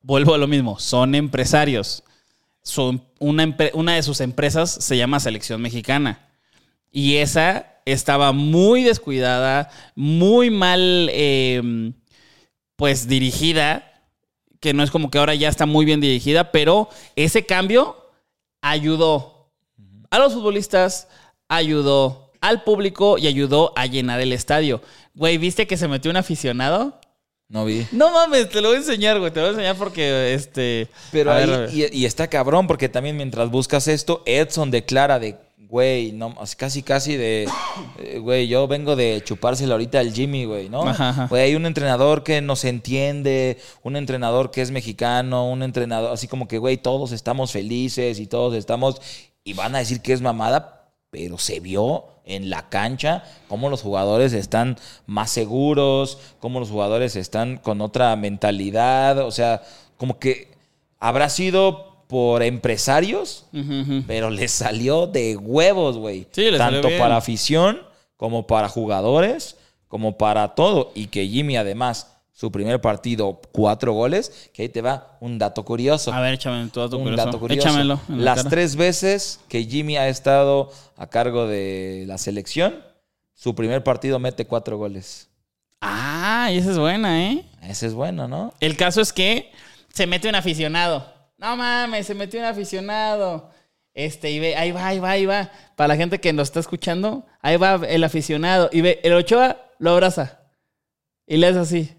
vuelvo 0.00 0.34
a 0.34 0.38
lo 0.38 0.46
mismo, 0.46 0.78
son 0.78 1.14
empresarios. 1.14 2.02
Son 2.62 3.04
una, 3.18 3.56
una 3.74 3.94
de 3.94 4.02
sus 4.02 4.20
empresas 4.20 4.70
se 4.70 4.96
llama 4.96 5.20
Selección 5.20 5.60
Mexicana. 5.60 6.28
Y 6.90 7.16
esa 7.16 7.74
estaba 7.84 8.32
muy 8.32 8.82
descuidada, 8.82 9.70
muy 9.94 10.50
mal, 10.50 11.10
eh, 11.12 11.92
pues 12.76 13.06
dirigida, 13.06 14.02
que 14.60 14.72
no 14.72 14.82
es 14.82 14.90
como 14.90 15.10
que 15.10 15.18
ahora 15.18 15.34
ya 15.34 15.48
está 15.48 15.66
muy 15.66 15.84
bien 15.84 16.00
dirigida, 16.00 16.50
pero 16.52 16.88
ese 17.16 17.44
cambio 17.44 18.10
ayudó 18.62 19.50
a 20.10 20.18
los 20.18 20.32
futbolistas, 20.32 21.08
ayudó 21.48 22.23
al 22.48 22.62
público 22.62 23.18
y 23.18 23.26
ayudó 23.26 23.72
a 23.76 23.86
llenar 23.86 24.20
el 24.20 24.32
estadio. 24.32 24.82
Güey, 25.14 25.38
¿viste 25.38 25.66
que 25.66 25.76
se 25.76 25.88
metió 25.88 26.10
un 26.10 26.16
aficionado? 26.16 27.00
No 27.48 27.64
vi. 27.64 27.86
No 27.92 28.10
mames, 28.10 28.48
te 28.48 28.60
lo 28.60 28.68
voy 28.68 28.76
a 28.76 28.80
enseñar, 28.80 29.18
güey. 29.18 29.30
Te 29.30 29.40
lo 29.40 29.46
voy 29.46 29.50
a 29.50 29.52
enseñar 29.52 29.76
porque, 29.76 30.34
este... 30.34 30.88
Pero 31.10 31.32
ahí, 31.32 31.46
ver, 31.46 31.70
y, 31.72 32.00
y 32.00 32.04
está 32.04 32.28
cabrón, 32.28 32.66
porque 32.66 32.88
también 32.88 33.16
mientras 33.16 33.50
buscas 33.50 33.88
esto, 33.88 34.22
Edson 34.26 34.70
declara 34.70 35.18
de, 35.18 35.36
güey, 35.56 36.12
no, 36.12 36.34
casi, 36.56 36.82
casi 36.82 37.16
de, 37.16 37.48
eh, 37.98 38.18
güey, 38.18 38.46
yo 38.46 38.68
vengo 38.68 38.94
de 38.94 39.22
chupárselo 39.24 39.72
ahorita 39.72 40.00
al 40.00 40.12
Jimmy, 40.12 40.44
güey, 40.44 40.68
¿no? 40.68 40.88
Ajá, 40.88 41.08
ajá. 41.08 41.26
Güey, 41.28 41.42
hay 41.42 41.54
un 41.54 41.66
entrenador 41.66 42.22
que 42.22 42.40
nos 42.40 42.64
entiende, 42.64 43.58
un 43.82 43.96
entrenador 43.96 44.50
que 44.50 44.62
es 44.62 44.70
mexicano, 44.70 45.50
un 45.50 45.62
entrenador, 45.62 46.12
así 46.12 46.28
como 46.28 46.46
que, 46.46 46.58
güey, 46.58 46.76
todos 46.76 47.12
estamos 47.12 47.52
felices 47.52 48.20
y 48.20 48.26
todos 48.26 48.54
estamos, 48.54 49.00
y 49.42 49.54
van 49.54 49.74
a 49.74 49.78
decir 49.78 50.00
que 50.00 50.12
es 50.12 50.20
mamada, 50.20 50.83
pero 51.14 51.38
se 51.38 51.60
vio 51.60 52.06
en 52.24 52.50
la 52.50 52.68
cancha 52.70 53.22
cómo 53.46 53.68
los 53.70 53.82
jugadores 53.82 54.32
están 54.32 54.76
más 55.06 55.30
seguros, 55.30 56.18
cómo 56.40 56.58
los 56.58 56.70
jugadores 56.70 57.14
están 57.14 57.56
con 57.56 57.80
otra 57.80 58.16
mentalidad, 58.16 59.20
o 59.20 59.30
sea, 59.30 59.62
como 59.96 60.18
que 60.18 60.48
habrá 60.98 61.28
sido 61.28 62.02
por 62.08 62.42
empresarios, 62.42 63.46
pero 64.08 64.30
les 64.30 64.50
salió 64.50 65.06
de 65.06 65.36
huevos, 65.36 65.98
güey. 65.98 66.26
Sí, 66.32 66.48
Tanto 66.58 66.88
para 66.98 67.16
afición, 67.16 67.78
como 68.16 68.48
para 68.48 68.68
jugadores, 68.68 69.56
como 69.86 70.18
para 70.18 70.56
todo. 70.56 70.90
Y 70.96 71.06
que 71.06 71.28
Jimmy, 71.28 71.56
además, 71.56 72.13
su 72.36 72.50
primer 72.50 72.80
partido, 72.80 73.40
cuatro 73.52 73.92
goles, 73.92 74.50
que 74.52 74.62
ahí 74.62 74.68
te 74.68 74.82
va 74.82 75.16
un 75.20 75.38
dato 75.38 75.64
curioso. 75.64 76.12
A 76.12 76.20
ver, 76.20 76.34
échame 76.34 76.68
tu 76.68 76.80
dato 76.80 76.96
un 76.98 77.04
curioso. 77.04 77.24
dato 77.24 77.38
curioso. 77.38 77.68
Échamelo. 77.68 78.00
la 78.08 78.16
Las 78.16 78.36
cara. 78.38 78.50
tres 78.50 78.74
veces 78.74 79.40
que 79.48 79.62
Jimmy 79.64 79.96
ha 79.96 80.08
estado 80.08 80.72
a 80.96 81.06
cargo 81.06 81.46
de 81.46 82.02
la 82.08 82.18
selección, 82.18 82.82
su 83.34 83.54
primer 83.54 83.84
partido 83.84 84.18
mete 84.18 84.46
cuatro 84.46 84.76
goles. 84.76 85.28
Ah, 85.80 86.48
y 86.52 86.58
esa 86.58 86.72
es 86.72 86.78
buena, 86.78 87.24
¿eh? 87.30 87.44
Ese 87.62 87.86
es 87.86 87.94
bueno, 87.94 88.26
¿no? 88.26 88.52
El 88.58 88.76
caso 88.76 89.00
es 89.00 89.12
que 89.12 89.52
se 89.92 90.08
mete 90.08 90.28
un 90.28 90.34
aficionado. 90.34 91.06
No 91.38 91.56
mames, 91.56 92.04
se 92.06 92.14
metió 92.14 92.40
un 92.40 92.46
aficionado. 92.46 93.50
Este, 93.92 94.32
y 94.32 94.40
ve, 94.40 94.56
ahí 94.56 94.72
va, 94.72 94.88
ahí 94.88 94.98
va, 94.98 95.10
ahí 95.10 95.26
va. 95.26 95.52
Para 95.76 95.88
la 95.88 95.96
gente 95.96 96.18
que 96.20 96.32
nos 96.32 96.48
está 96.48 96.58
escuchando, 96.58 97.26
ahí 97.40 97.56
va 97.58 97.74
el 97.86 98.02
aficionado. 98.02 98.70
Y 98.72 98.80
ve, 98.80 98.98
el 99.04 99.12
Ochoa 99.12 99.56
lo 99.78 99.90
abraza. 99.92 100.40
Y 101.28 101.36
le 101.36 101.46
hace 101.46 101.58
así. 101.60 101.92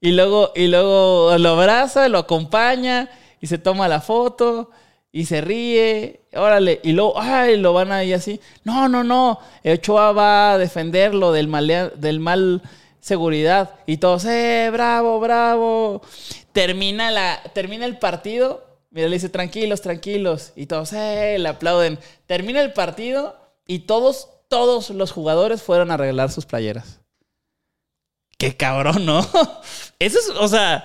Y 0.00 0.12
luego, 0.12 0.52
y 0.54 0.68
luego 0.68 1.36
lo 1.38 1.50
abraza, 1.50 2.08
lo 2.08 2.18
acompaña 2.18 3.10
y 3.40 3.46
se 3.46 3.58
toma 3.58 3.88
la 3.88 4.00
foto 4.00 4.70
y 5.12 5.26
se 5.26 5.40
ríe. 5.40 6.20
Órale. 6.34 6.80
Y 6.82 6.92
luego, 6.92 7.14
ay, 7.20 7.56
lo 7.56 7.72
van 7.72 7.92
ahí 7.92 8.12
así. 8.12 8.40
No, 8.64 8.88
no, 8.88 9.04
no. 9.04 9.40
Ochoa 9.64 10.12
va 10.12 10.52
a 10.52 10.58
defenderlo 10.58 11.32
del 11.32 11.48
mal, 11.48 11.92
del 11.96 12.20
mal 12.20 12.62
seguridad. 13.00 13.74
Y 13.86 13.98
todos, 13.98 14.24
eh, 14.24 14.70
bravo, 14.72 15.20
bravo. 15.20 16.02
Termina, 16.52 17.10
la, 17.10 17.42
termina 17.54 17.86
el 17.86 17.98
partido. 17.98 18.64
Mira, 18.90 19.08
le 19.08 19.16
dice, 19.16 19.28
tranquilos, 19.28 19.82
tranquilos. 19.82 20.52
Y 20.56 20.66
todos, 20.66 20.92
eh, 20.92 21.36
le 21.38 21.48
aplauden. 21.48 21.98
Termina 22.26 22.60
el 22.60 22.72
partido 22.72 23.36
y 23.66 23.80
todos, 23.80 24.28
todos 24.48 24.90
los 24.90 25.12
jugadores 25.12 25.62
fueron 25.62 25.90
a 25.90 25.94
arreglar 25.94 26.30
sus 26.30 26.46
playeras. 26.46 26.99
Qué 28.40 28.56
cabrón, 28.56 29.04
¿no? 29.04 29.20
Eso 29.98 30.18
es, 30.18 30.30
o 30.30 30.48
sea, 30.48 30.82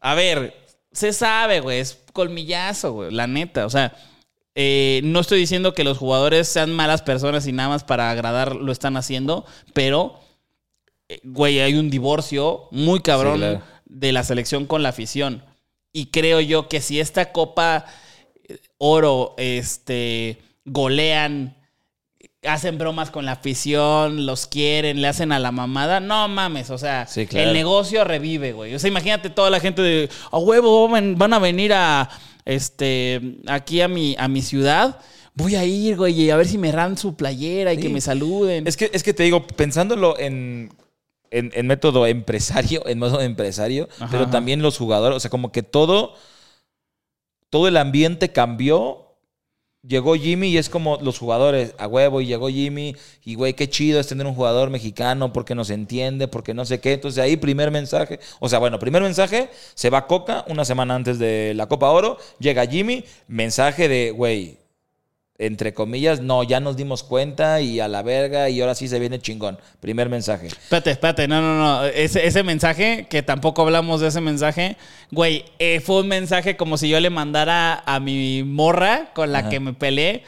a 0.00 0.14
ver, 0.14 0.54
se 0.92 1.12
sabe, 1.12 1.58
güey, 1.58 1.80
es 1.80 1.98
colmillazo, 2.12 2.92
güey, 2.92 3.10
la 3.10 3.26
neta. 3.26 3.66
O 3.66 3.70
sea, 3.70 3.92
eh, 4.54 5.00
no 5.02 5.18
estoy 5.18 5.40
diciendo 5.40 5.74
que 5.74 5.82
los 5.82 5.98
jugadores 5.98 6.46
sean 6.46 6.72
malas 6.72 7.02
personas 7.02 7.44
y 7.48 7.52
nada 7.52 7.70
más 7.70 7.82
para 7.82 8.08
agradar 8.08 8.54
lo 8.54 8.70
están 8.70 8.96
haciendo, 8.96 9.44
pero, 9.74 10.20
eh, 11.08 11.18
güey, 11.24 11.58
hay 11.58 11.74
un 11.74 11.90
divorcio 11.90 12.68
muy 12.70 13.00
cabrón 13.00 13.34
Sí, 13.34 13.40
claro. 13.40 13.62
de 13.84 14.12
la 14.12 14.22
selección 14.22 14.66
con 14.66 14.84
la 14.84 14.90
afición. 14.90 15.42
Y 15.92 16.06
creo 16.06 16.40
yo 16.40 16.68
que 16.68 16.80
si 16.80 17.00
esta 17.00 17.32
Copa 17.32 17.84
eh, 18.48 18.58
Oro, 18.78 19.34
este, 19.38 20.40
golean 20.64 21.56
hacen 22.44 22.76
bromas 22.78 23.10
con 23.10 23.24
la 23.24 23.32
afición, 23.32 24.26
los 24.26 24.46
quieren, 24.46 25.00
le 25.00 25.08
hacen 25.08 25.30
a 25.32 25.38
la 25.38 25.52
mamada. 25.52 26.00
No 26.00 26.26
mames, 26.28 26.70
o 26.70 26.78
sea, 26.78 27.06
Sí, 27.06 27.26
claro. 27.26 27.48
el 27.48 27.54
negocio 27.54 28.04
revive, 28.04 28.52
güey. 28.52 28.74
O 28.74 28.78
sea, 28.78 28.88
imagínate 28.88 29.30
toda 29.30 29.48
la 29.50 29.60
gente 29.60 29.80
de, 29.82 30.08
a 30.30 30.38
huevo, 30.38 30.88
van 30.88 31.32
a 31.32 31.38
venir 31.38 31.72
a, 31.72 32.08
este, 32.44 33.20
aquí 33.46 33.80
a 33.80 33.88
mi, 33.88 34.16
a 34.18 34.26
mi 34.28 34.42
ciudad. 34.42 34.98
Voy 35.34 35.54
a 35.54 35.64
ir, 35.64 35.96
güey, 35.96 36.20
y 36.20 36.30
a 36.30 36.36
ver 36.36 36.46
si 36.46 36.58
me 36.58 36.72
dan 36.72 36.98
su 36.98 37.14
playera 37.16 37.72
y 37.72 37.76
Sí. 37.76 37.82
que 37.82 37.88
me 37.88 38.00
saluden. 38.00 38.66
Es 38.66 38.76
que, 38.76 38.90
es 38.92 39.02
que 39.02 39.14
te 39.14 39.22
digo, 39.22 39.46
pensándolo 39.46 40.18
en, 40.18 40.70
en, 41.30 41.50
en 41.54 41.66
método 41.66 42.06
empresario, 42.06 42.86
en 42.86 42.98
modo 42.98 43.20
empresario, 43.20 43.88
Ajá, 43.96 44.08
pero 44.10 44.24
ajá. 44.24 44.32
también 44.32 44.60
los 44.62 44.76
jugadores, 44.76 45.16
o 45.16 45.20
sea, 45.20 45.30
como 45.30 45.50
que 45.52 45.62
todo, 45.62 46.14
todo 47.50 47.68
el 47.68 47.76
ambiente 47.76 48.30
cambió. 48.32 49.01
Llegó 49.84 50.14
Jimmy 50.14 50.46
y 50.46 50.58
es 50.58 50.68
como 50.68 50.98
los 51.02 51.18
jugadores 51.18 51.74
a 51.76 51.88
huevo 51.88 52.20
y 52.20 52.26
llegó 52.26 52.48
Jimmy 52.48 52.94
y 53.24 53.34
güey, 53.34 53.54
qué 53.54 53.68
chido 53.68 53.98
es 53.98 54.06
tener 54.06 54.28
un 54.28 54.34
jugador 54.34 54.70
mexicano 54.70 55.32
porque 55.32 55.56
nos 55.56 55.70
entiende, 55.70 56.28
porque 56.28 56.54
no 56.54 56.64
sé 56.64 56.78
qué. 56.78 56.92
Entonces 56.92 57.20
ahí 57.20 57.36
primer 57.36 57.72
mensaje, 57.72 58.20
o 58.38 58.48
sea, 58.48 58.60
bueno, 58.60 58.78
primer 58.78 59.02
mensaje, 59.02 59.50
se 59.74 59.90
va 59.90 60.06
Coca 60.06 60.44
una 60.46 60.64
semana 60.64 60.94
antes 60.94 61.18
de 61.18 61.54
la 61.56 61.66
Copa 61.66 61.90
Oro, 61.90 62.16
llega 62.38 62.64
Jimmy, 62.64 63.04
mensaje 63.26 63.88
de, 63.88 64.12
güey, 64.12 64.61
entre 65.46 65.74
comillas, 65.74 66.20
no, 66.20 66.44
ya 66.44 66.60
nos 66.60 66.76
dimos 66.76 67.02
cuenta 67.02 67.60
y 67.60 67.80
a 67.80 67.88
la 67.88 68.02
verga 68.02 68.48
y 68.48 68.60
ahora 68.60 68.76
sí 68.76 68.86
se 68.86 69.00
viene 69.00 69.20
chingón. 69.20 69.58
Primer 69.80 70.08
mensaje. 70.08 70.46
Espérate, 70.46 70.92
espérate, 70.92 71.26
no, 71.26 71.40
no, 71.40 71.58
no. 71.58 71.84
Ese, 71.84 72.26
ese 72.26 72.44
mensaje, 72.44 73.06
que 73.10 73.22
tampoco 73.22 73.62
hablamos 73.62 74.00
de 74.00 74.08
ese 74.08 74.20
mensaje, 74.20 74.76
güey, 75.10 75.44
eh, 75.58 75.80
fue 75.80 76.00
un 76.00 76.08
mensaje 76.08 76.56
como 76.56 76.76
si 76.78 76.88
yo 76.88 77.00
le 77.00 77.10
mandara 77.10 77.82
a 77.84 77.98
mi 77.98 78.44
morra 78.44 79.10
con 79.14 79.32
la 79.32 79.40
Ajá. 79.40 79.50
que 79.50 79.60
me 79.60 79.72
peleé. 79.72 80.22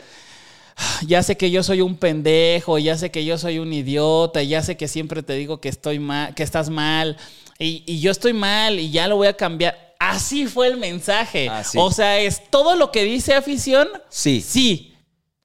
Ya 1.06 1.22
sé 1.22 1.36
que 1.36 1.52
yo 1.52 1.62
soy 1.62 1.80
un 1.80 1.96
pendejo, 1.96 2.78
ya 2.78 2.96
sé 2.98 3.12
que 3.12 3.24
yo 3.24 3.38
soy 3.38 3.60
un 3.60 3.72
idiota, 3.72 4.42
ya 4.42 4.60
sé 4.62 4.76
que 4.76 4.88
siempre 4.88 5.22
te 5.22 5.34
digo 5.34 5.60
que 5.60 5.68
estoy 5.68 6.00
mal, 6.00 6.34
que 6.34 6.42
estás 6.42 6.68
mal, 6.68 7.16
y, 7.60 7.84
y 7.86 8.00
yo 8.00 8.10
estoy 8.10 8.32
mal 8.32 8.80
y 8.80 8.90
ya 8.90 9.06
lo 9.06 9.16
voy 9.16 9.28
a 9.28 9.36
cambiar. 9.36 9.94
Así 10.00 10.46
fue 10.46 10.66
el 10.66 10.76
mensaje. 10.76 11.48
Así. 11.48 11.78
O 11.80 11.92
sea, 11.92 12.18
es 12.18 12.50
todo 12.50 12.74
lo 12.74 12.90
que 12.90 13.04
dice 13.04 13.34
afición. 13.34 13.88
Sí. 14.08 14.40
Sí, 14.40 14.93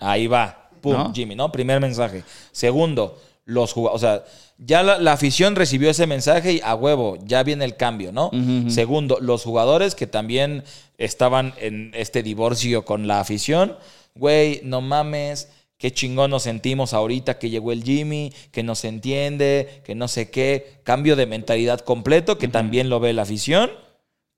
Ahí 0.00 0.26
va. 0.26 0.70
Pum, 0.80 0.92
¿No? 0.92 1.12
Jimmy, 1.14 1.36
¿no? 1.36 1.52
Primer 1.52 1.80
mensaje. 1.80 2.24
Segundo, 2.52 3.20
los 3.44 3.72
jugadores. 3.72 4.02
O 4.02 4.06
sea, 4.06 4.24
ya 4.58 4.82
la, 4.82 4.98
la 4.98 5.12
afición 5.12 5.56
recibió 5.56 5.90
ese 5.90 6.06
mensaje 6.06 6.54
y 6.54 6.60
a 6.62 6.74
huevo, 6.74 7.18
ya 7.24 7.42
viene 7.42 7.64
el 7.64 7.76
cambio, 7.76 8.12
¿no? 8.12 8.30
Segundo, 8.68 9.18
los 9.20 9.42
jugadores 9.44 9.94
que 9.94 10.06
también 10.06 10.64
estaban 10.98 11.54
en 11.58 11.92
este 11.94 12.22
divorcio 12.22 12.84
con 12.84 13.06
la 13.06 13.20
afición. 13.20 13.76
Güey, 14.14 14.60
no 14.64 14.80
mames. 14.80 15.48
Qué 15.78 15.90
chingón 15.92 16.30
nos 16.30 16.42
sentimos 16.42 16.92
ahorita 16.92 17.38
que 17.38 17.48
llegó 17.48 17.72
el 17.72 17.82
Jimmy, 17.82 18.34
que 18.52 18.62
nos 18.62 18.84
entiende, 18.84 19.80
que 19.82 19.94
no 19.94 20.08
sé 20.08 20.30
qué. 20.30 20.80
Cambio 20.82 21.16
de 21.16 21.24
mentalidad 21.24 21.80
completo, 21.80 22.36
que 22.36 22.48
también 22.48 22.90
lo 22.90 23.00
ve 23.00 23.14
la 23.14 23.22
afición. 23.22 23.70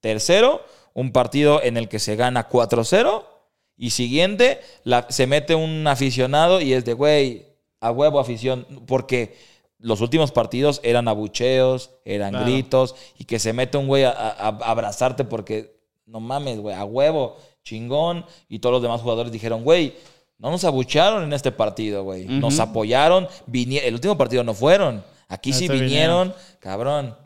Tercero, 0.01 0.65
un 0.95 1.11
partido 1.11 1.61
en 1.61 1.77
el 1.77 1.89
que 1.89 1.99
se 1.99 2.15
gana 2.15 2.49
4-0. 2.49 3.25
Y 3.83 3.91
siguiente, 3.91 4.61
la- 4.85 5.07
se 5.11 5.27
mete 5.27 5.57
un 5.57 5.85
aficionado 5.89 6.61
y 6.61 6.73
es 6.73 6.85
de, 6.85 6.93
güey, 6.93 7.47
a 7.81 7.91
huevo 7.91 8.21
afición. 8.21 8.65
Porque 8.87 9.35
los 9.81 10.01
últimos 10.01 10.31
partidos 10.31 10.81
eran 10.85 11.09
abucheos, 11.09 11.91
eran 12.05 12.31
Claro. 12.31 12.45
gritos. 12.47 12.95
Y 13.19 13.25
que 13.25 13.41
se 13.41 13.53
mete 13.53 13.79
un 13.79 13.89
güey 13.89 14.05
a, 14.05 14.11
a- 14.13 14.31
a 14.39 14.71
abrazarte 14.71 15.25
porque, 15.25 15.75
no 16.07 16.21
mames, 16.21 16.61
güey, 16.61 16.77
a 16.77 16.85
huevo, 16.85 17.37
chingón. 17.65 18.25
Y 18.49 18.61
todos 18.61 18.75
los 18.75 18.83
demás 18.83 19.01
jugadores 19.01 19.33
dijeron, 19.33 19.65
güey, 19.65 19.95
no 20.39 20.53
nos 20.53 20.63
abuchearon 20.63 21.25
en 21.25 21.33
este 21.33 21.51
partido, 21.51 22.05
güey. 22.05 22.27
Nos 22.27 22.61
apoyaron. 22.61 23.27
el 23.53 23.95
último 23.95 24.17
partido 24.17 24.45
no 24.45 24.55
fueron. 24.55 25.03
Aquí 25.27 25.53
sí 25.53 25.67
vinieron, 25.67 26.33
cabrón. 26.61 27.17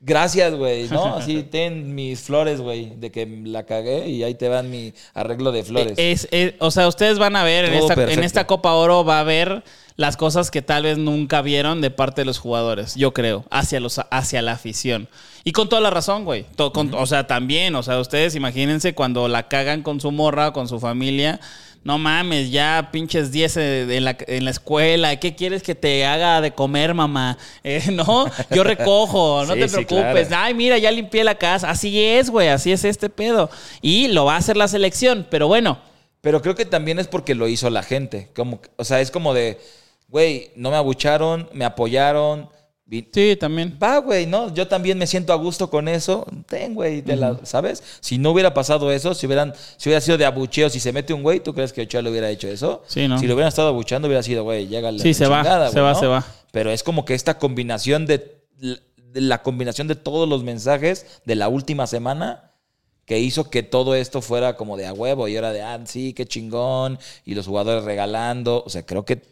Gracias, 0.00 0.54
güey, 0.54 0.88
¿no? 0.88 1.16
Así 1.16 1.42
ten 1.42 1.94
mis 1.94 2.20
flores, 2.20 2.60
güey, 2.60 2.92
de 2.96 3.10
que 3.10 3.26
la 3.44 3.64
cagué 3.64 4.08
y 4.08 4.22
ahí 4.22 4.34
te 4.34 4.48
van 4.48 4.70
mi 4.70 4.92
arreglo 5.14 5.52
de 5.52 5.64
flores. 5.64 5.94
Es, 5.96 6.28
es- 6.30 6.54
o 6.60 6.70
sea, 6.70 6.86
ustedes 6.86 7.18
van 7.18 7.34
a 7.36 7.44
ver 7.44 7.64
en 7.64 7.74
esta, 7.74 7.94
en 7.94 7.98
perfecto. 8.00 8.22
esta 8.26 8.46
Copa 8.46 8.72
Oro 8.74 9.04
va 9.04 9.16
a 9.18 9.20
haber 9.20 9.64
las 9.96 10.18
cosas 10.18 10.50
que 10.50 10.60
tal 10.60 10.82
vez 10.82 10.98
nunca 10.98 11.40
vieron 11.40 11.80
de 11.80 11.90
parte 11.90 12.20
de 12.20 12.26
los 12.26 12.38
jugadores, 12.38 12.94
yo 12.96 13.14
creo, 13.14 13.46
hacia 13.50 13.80
los 13.80 13.98
hacia 14.10 14.42
la 14.42 14.52
afición. 14.52 15.08
Y 15.44 15.52
con 15.52 15.68
toda 15.70 15.80
la 15.80 15.90
razón, 15.90 16.24
güey. 16.24 16.44
Con- 16.74 16.92
O 16.94 17.06
sea, 17.06 17.26
también, 17.26 17.74
o 17.74 17.82
sea, 17.82 17.98
ustedes 17.98 18.34
imagínense 18.34 18.94
cuando 18.94 19.28
la 19.28 19.48
cagan 19.48 19.82
con 19.82 20.00
su 20.00 20.12
morra, 20.12 20.52
con 20.52 20.68
su 20.68 20.78
familia. 20.78 21.40
No 21.86 21.98
mames, 21.98 22.50
ya 22.50 22.88
pinches 22.90 23.30
10 23.30 23.56
en 23.58 24.04
la, 24.04 24.16
en 24.26 24.44
la 24.44 24.50
escuela. 24.50 25.20
¿Qué 25.20 25.36
quieres 25.36 25.62
que 25.62 25.76
te 25.76 26.04
haga 26.04 26.40
de 26.40 26.50
comer, 26.50 26.94
mamá? 26.94 27.38
Eh, 27.62 27.92
no, 27.92 28.28
yo 28.50 28.64
recojo, 28.64 29.44
no 29.46 29.54
Sí, 29.54 29.60
te 29.60 29.68
sí, 29.68 29.74
preocupes. 29.84 30.26
claro. 30.26 30.42
Ay, 30.46 30.54
mira, 30.54 30.78
ya 30.78 30.90
limpié 30.90 31.22
la 31.22 31.36
casa. 31.36 31.70
Así 31.70 32.02
es, 32.02 32.28
güey, 32.28 32.48
así 32.48 32.72
es 32.72 32.84
este 32.84 33.08
pedo. 33.08 33.50
Y 33.82 34.08
lo 34.08 34.24
va 34.24 34.34
a 34.34 34.38
hacer 34.38 34.56
la 34.56 34.66
selección, 34.66 35.28
pero 35.30 35.46
bueno. 35.46 35.78
Pero 36.22 36.42
creo 36.42 36.56
que 36.56 36.64
también 36.64 36.98
es 36.98 37.06
porque 37.06 37.36
lo 37.36 37.46
hizo 37.46 37.70
la 37.70 37.84
gente. 37.84 38.30
Como, 38.34 38.60
o 38.74 38.82
sea, 38.82 39.00
es 39.00 39.12
como 39.12 39.32
de, 39.32 39.60
güey, 40.08 40.50
no 40.56 40.72
me 40.72 40.76
abucharon, 40.76 41.48
me 41.52 41.64
apoyaron. 41.64 42.48
Sí, 43.12 43.36
también. 43.38 43.76
Va, 43.82 43.98
güey, 43.98 44.26
¿no? 44.26 44.54
Yo 44.54 44.68
también 44.68 44.96
me 44.96 45.08
siento 45.08 45.32
a 45.32 45.36
gusto 45.36 45.68
con 45.68 45.88
eso. 45.88 46.24
Ten, 46.46 46.74
güey, 46.74 47.00
de 47.00 47.16
la- 47.16 47.38
¿sabes? 47.42 47.82
Si 48.00 48.16
no 48.16 48.30
hubiera 48.30 48.54
pasado 48.54 48.92
eso, 48.92 49.12
si 49.14 49.26
hubieran, 49.26 49.54
si 49.76 49.88
hubiera 49.88 50.00
sido 50.00 50.16
de 50.18 50.24
abucheo, 50.24 50.70
si 50.70 50.78
se 50.78 50.92
mete 50.92 51.12
un 51.12 51.22
güey, 51.24 51.40
¿tú 51.40 51.52
crees 51.52 51.72
que 51.72 51.82
Ochoa 51.82 52.02
le 52.02 52.10
hubiera 52.10 52.30
hecho 52.30 52.46
eso? 52.46 52.84
Sí, 52.86 53.08
¿no? 53.08 53.18
Si 53.18 53.26
lo 53.26 53.34
hubieran 53.34 53.48
estado 53.48 53.68
abuchando, 53.68 54.06
hubiera 54.06 54.22
sido, 54.22 54.44
güey, 54.44 54.68
llega 54.68 54.92
la 54.92 55.02
Sí, 55.02 55.14
se 55.14 55.26
va, 55.26 55.38
chingada, 55.42 55.70
se 55.70 55.80
va, 55.80 55.92
¿no? 55.94 55.98
se 55.98 56.06
va. 56.06 56.24
Pero 56.52 56.70
es 56.70 56.84
como 56.84 57.04
que 57.04 57.14
esta 57.14 57.38
combinación 57.38 58.06
de, 58.06 58.38
de 58.60 59.20
la 59.20 59.42
combinación 59.42 59.88
de 59.88 59.96
todos 59.96 60.28
los 60.28 60.44
mensajes 60.44 61.20
de 61.24 61.34
la 61.34 61.48
última 61.48 61.88
semana 61.88 62.52
que 63.04 63.18
hizo 63.18 63.50
que 63.50 63.62
todo 63.64 63.94
esto 63.96 64.20
fuera 64.22 64.56
como 64.56 64.76
de 64.76 64.86
a 64.86 64.92
huevo 64.92 65.26
y 65.28 65.34
era 65.36 65.52
de, 65.52 65.62
ah, 65.62 65.80
sí, 65.86 66.12
qué 66.12 66.24
chingón, 66.26 66.98
y 67.24 67.34
los 67.34 67.46
jugadores 67.46 67.84
regalando. 67.84 68.62
O 68.64 68.70
sea, 68.70 68.86
creo 68.86 69.04
que 69.04 69.22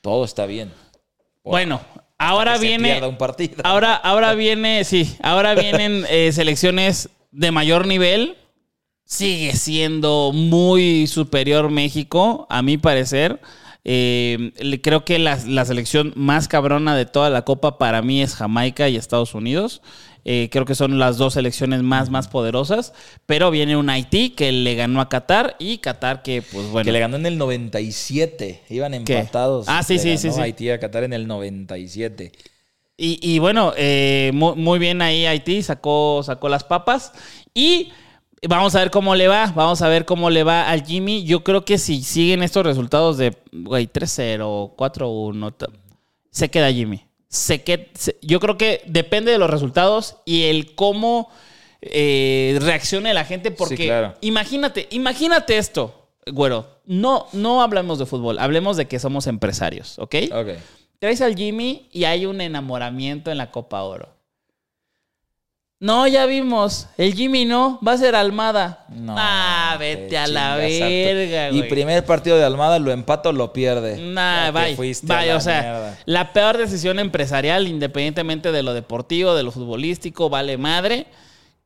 todo 0.00 0.24
está 0.24 0.46
bien. 0.46 0.72
Bueno, 1.44 1.80
ahora 2.20 2.52
que 2.54 2.58
se 2.60 2.66
viene. 2.66 2.90
pierda 2.90 3.08
un 3.08 3.18
partido. 3.18 3.62
Ahora, 3.64 3.94
ahora 3.94 4.34
viene, 4.34 4.84
sí, 4.84 5.16
ahora 5.22 5.54
vienen 5.54 6.04
eh, 6.08 6.30
selecciones 6.32 7.08
de 7.32 7.50
mayor 7.50 7.86
nivel. 7.86 8.36
Sigue 9.04 9.54
siendo 9.54 10.30
muy 10.32 11.06
superior 11.08 11.70
México, 11.70 12.46
a 12.48 12.62
mi 12.62 12.78
parecer. 12.78 13.40
Eh, 13.84 14.52
creo 14.82 15.04
que 15.04 15.18
la, 15.18 15.38
la 15.46 15.64
selección 15.64 16.12
más 16.16 16.48
cabrona 16.48 16.96
de 16.96 17.06
toda 17.06 17.30
la 17.30 17.42
Copa 17.42 17.78
para 17.78 18.02
mí 18.02 18.22
es 18.22 18.34
Jamaica 18.34 18.88
y 18.88 18.96
Estados 18.96 19.34
Unidos. 19.34 19.82
Eh, 20.24 20.50
creo 20.52 20.66
que 20.66 20.74
son 20.74 20.98
las 20.98 21.16
dos 21.16 21.34
selecciones 21.34 21.82
más, 21.82 22.10
más 22.10 22.28
poderosas. 22.28 22.92
Pero 23.26 23.50
viene 23.50 23.76
un 23.76 23.88
Haití 23.88 24.30
que 24.30 24.52
le 24.52 24.74
ganó 24.74 25.00
a 25.00 25.08
Qatar 25.08 25.56
y 25.58 25.78
Qatar 25.78 26.22
que, 26.22 26.42
pues 26.42 26.66
bueno. 26.68 26.84
Que 26.84 26.92
le 26.92 27.00
ganó 27.00 27.16
en 27.16 27.26
el 27.26 27.38
97. 27.38 28.62
Iban 28.68 29.04
¿Qué? 29.04 29.18
empatados. 29.18 29.66
Ah, 29.68 29.82
sí, 29.82 29.98
sí, 29.98 30.18
sí, 30.18 30.30
sí. 30.30 30.40
Haití 30.40 30.70
a 30.70 30.78
Qatar 30.78 31.04
en 31.04 31.12
el 31.12 31.26
97. 31.26 32.32
Y, 32.96 33.18
y 33.22 33.38
bueno, 33.38 33.72
eh, 33.78 34.30
muy, 34.34 34.56
muy 34.56 34.78
bien 34.78 35.00
ahí 35.00 35.24
Haití, 35.24 35.62
sacó, 35.62 36.22
sacó 36.22 36.50
las 36.50 36.64
papas. 36.64 37.12
Y 37.54 37.92
vamos 38.48 38.74
a 38.74 38.80
ver 38.80 38.90
cómo 38.90 39.14
le 39.14 39.28
va, 39.28 39.52
vamos 39.54 39.82
a 39.82 39.88
ver 39.88 40.04
cómo 40.04 40.30
le 40.30 40.42
va 40.44 40.68
al 40.70 40.84
Jimmy. 40.84 41.24
Yo 41.24 41.44
creo 41.44 41.64
que 41.64 41.78
si 41.78 42.02
siguen 42.02 42.42
estos 42.42 42.64
resultados 42.64 43.18
de, 43.18 43.36
güey, 43.52 43.86
3-0, 43.86 44.74
4-1, 44.76 45.52
ta- 45.56 45.66
se 46.30 46.48
queda 46.50 46.72
Jimmy. 46.72 47.04
Se 47.28 47.62
que- 47.62 47.90
se- 47.94 48.16
yo 48.22 48.40
creo 48.40 48.56
que 48.58 48.82
depende 48.86 49.30
de 49.32 49.38
los 49.38 49.50
resultados 49.50 50.16
y 50.24 50.44
el 50.44 50.74
cómo 50.74 51.28
eh, 51.82 52.58
reaccione 52.60 53.14
la 53.14 53.24
gente. 53.24 53.50
Porque 53.50 53.86
claro. 53.86 54.14
imagínate, 54.20 54.86
imagínate 54.90 55.56
esto, 55.58 56.08
güero. 56.26 56.66
No, 56.86 57.26
no 57.32 57.62
hablemos 57.62 57.98
de 57.98 58.06
fútbol, 58.06 58.38
hablemos 58.38 58.76
de 58.76 58.86
que 58.88 58.98
somos 58.98 59.26
empresarios, 59.26 59.98
¿ok? 59.98 60.14
Ok. 60.34 60.48
Traes 60.98 61.20
al 61.22 61.34
Jimmy 61.36 61.88
y 61.92 62.04
hay 62.04 62.26
un 62.26 62.40
enamoramiento 62.40 63.30
en 63.30 63.38
la 63.38 63.50
Copa 63.50 63.82
Oro. 63.82 64.08
No, 65.82 66.06
ya 66.06 66.26
vimos. 66.26 66.88
El 66.98 67.14
Jimmy 67.14 67.46
no, 67.46 67.78
va 67.86 67.92
a 67.92 67.96
ser 67.96 68.14
Almada. 68.14 68.84
No, 68.90 69.14
ah, 69.18 69.76
te 69.78 69.96
vete 69.96 70.18
a 70.18 70.26
la 70.26 70.56
verga, 70.56 71.48
Y 71.50 71.56
güey. 71.58 71.68
primer 71.70 72.04
partido 72.04 72.36
de 72.36 72.44
Almada 72.44 72.78
lo 72.78 72.92
empata 72.92 73.30
o 73.30 73.32
lo 73.32 73.54
pierde. 73.54 73.96
Nah, 73.96 74.48
Ya 74.48 74.52
te 74.52 74.66
bye. 74.66 74.76
fuiste 74.76 75.10
a 75.10 75.16
Bye, 75.18 75.28
la 75.28 75.36
o 75.36 75.40
sea, 75.40 75.60
mierda. 75.62 75.98
la 76.04 76.32
peor 76.34 76.58
decisión 76.58 76.98
empresarial, 76.98 77.66
independientemente 77.66 78.52
de 78.52 78.62
lo 78.62 78.74
deportivo, 78.74 79.34
de 79.34 79.42
lo 79.42 79.52
futbolístico, 79.52 80.28
vale 80.28 80.58
madre. 80.58 81.06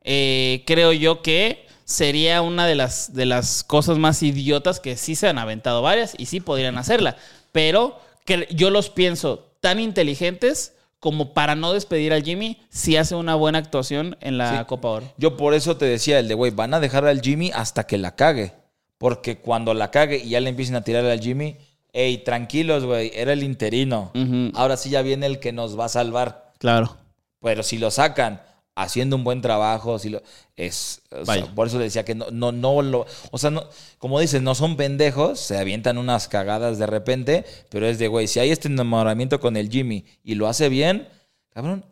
Eh, 0.01 0.63
creo 0.65 0.93
yo 0.93 1.21
que 1.21 1.67
sería 1.83 2.41
una 2.41 2.65
de 2.67 2.75
las, 2.75 3.13
de 3.13 3.25
las 3.25 3.65
cosas 3.65 3.97
más 3.97 4.23
idiotas 4.23 4.79
que 4.79 4.95
sí 4.95 5.15
se 5.15 5.27
han 5.27 5.39
aventado 5.39 5.81
varias 5.81 6.13
y 6.17 6.27
sí 6.27 6.39
podrían 6.39 6.77
hacerla. 6.77 7.17
Pero 7.51 7.99
que 8.23 8.47
yo 8.51 8.69
los 8.69 8.89
pienso 8.89 9.51
tan 9.59 9.77
inteligentes 9.81 10.71
como 11.05 11.35
para 11.35 11.53
no 11.53 11.71
despedir 11.71 12.13
al 12.13 12.23
Jimmy 12.23 12.57
si 12.71 12.97
hace 12.97 13.13
una 13.13 13.35
buena 13.35 13.59
actuación 13.59 14.17
en 14.21 14.39
la 14.39 14.57
Sí. 14.57 14.65
Copa 14.65 14.87
Oro. 14.87 15.13
Yo 15.17 15.37
por 15.37 15.53
eso 15.53 15.77
te 15.77 15.85
decía 15.85 16.17
el 16.17 16.27
de, 16.27 16.33
güey, 16.33 16.49
van 16.51 16.73
a 16.73 16.79
dejar 16.79 17.05
al 17.05 17.21
Jimmy 17.21 17.51
hasta 17.53 17.85
que 17.85 17.99
la 17.99 18.15
cague. 18.15 18.53
Porque 18.97 19.37
cuando 19.37 19.75
la 19.75 19.91
cague 19.91 20.17
y 20.17 20.29
ya 20.29 20.39
le 20.39 20.49
empiecen 20.49 20.73
a 20.75 20.81
tirar 20.81 21.05
al 21.05 21.19
Jimmy, 21.19 21.57
hey, 21.93 22.23
tranquilos, 22.25 22.85
güey, 22.85 23.11
era 23.13 23.33
el 23.33 23.43
interino. 23.43 24.11
Ahora 24.55 24.77
sí 24.77 24.89
ya 24.89 25.03
viene 25.03 25.27
el 25.27 25.39
que 25.39 25.51
nos 25.51 25.79
va 25.79 25.85
a 25.85 25.89
salvar. 25.89 26.53
Claro. 26.57 26.97
Pero 27.39 27.61
si 27.61 27.77
lo 27.77 27.91
sacan 27.91 28.41
haciendo 28.75 29.15
un 29.15 29.23
buen 29.23 29.41
trabajo, 29.41 29.97
si 29.97 30.09
lo 30.09 30.21
es 30.55 31.01
o 31.09 31.25
sea, 31.25 31.41
Vaya. 31.41 31.55
por 31.55 31.67
eso 31.67 31.79
decía 31.79 32.03
que 32.05 32.13
no 32.13 32.29
no 32.31 32.51
no 32.51 32.81
lo, 32.81 33.05
o 33.31 33.37
sea, 33.37 33.49
no 33.49 33.63
como 33.97 34.19
dices, 34.19 34.41
no 34.41 34.53
son 34.53 34.75
pendejos, 34.75 35.39
se 35.39 35.57
avientan 35.57 35.97
unas 35.97 36.27
cagadas 36.27 36.77
de 36.77 36.85
repente, 36.85 37.45
pero 37.69 37.87
es 37.87 37.97
de 37.97 38.07
güey, 38.09 38.27
si 38.27 38.39
hay 38.39 38.51
este 38.51 38.67
enamoramiento 38.67 39.39
con 39.39 39.55
el 39.55 39.69
Jimmy 39.69 40.05
y 40.23 40.35
lo 40.35 40.47
hace 40.47 40.69
bien, 40.69 41.07
cabrón, 41.49 41.85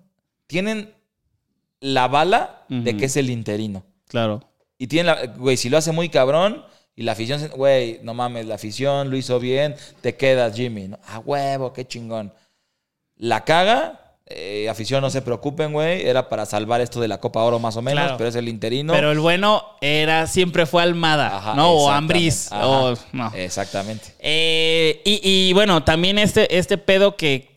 tienen 0.48 0.94
la 1.80 2.08
bala 2.08 2.66
de 2.70 2.96
que 2.96 3.06
es 3.06 3.18
el 3.18 3.30
interino. 3.30 3.84
Claro. 4.08 4.42
Y 4.78 4.88
tienen 4.88 5.08
la, 5.08 5.26
güey, 5.28 5.58
si 5.58 5.70
lo 5.70 5.78
hace 5.78 5.92
muy 5.92 6.10
cabrón 6.10 6.66
y 6.96 7.04
la 7.04 7.14
afición, 7.14 7.50
güey, 7.56 8.00
no 8.04 8.14
mames, 8.14 8.46
la 8.46 8.56
afición 8.56 9.10
lo 9.10 9.18
hizo 9.18 9.40
bien, 9.40 9.76
te 10.02 10.16
quedas, 10.16 10.56
Jimmy. 10.56 10.88
¿no? 10.88 11.00
A 11.06 11.20
huevo, 11.20 11.74
qué 11.74 11.86
chingón. 11.86 12.34
La 13.16 13.44
caga, 13.44 14.03
eh, 14.26 14.68
afición, 14.70 15.02
no 15.02 15.10
se 15.10 15.22
preocupen, 15.22 15.74
güey, 15.74 16.06
era 16.08 16.30
para 16.30 16.46
salvar 16.46 16.80
esto 16.82 17.02
de 17.02 17.08
la 17.08 17.20
Copa 17.20 17.44
Oro 17.44 17.60
más 17.60 17.76
o 17.76 17.82
menos, 17.82 18.04
Claro. 18.04 18.18
pero 18.18 18.30
es 18.30 18.36
el 18.36 18.48
interino. 18.48 18.94
Pero 18.94 19.12
el 19.12 19.20
bueno 19.20 19.64
era 19.82 20.28
siempre 20.28 20.66
fue 20.66 20.82
Almada, 20.82 21.38
Ajá, 21.38 21.54
¿no? 21.56 21.72
O. 21.72 21.90
Ambriz. 21.90 22.50
O, 22.52 22.94
no. 23.12 23.32
Exactamente. 23.36 24.16
Eh, 24.20 25.02
y, 25.06 25.20
y 25.50 25.54
bueno, 25.54 25.84
también 25.84 26.18
este, 26.20 26.58
este 26.58 26.78
pedo 26.78 27.18
que 27.18 27.52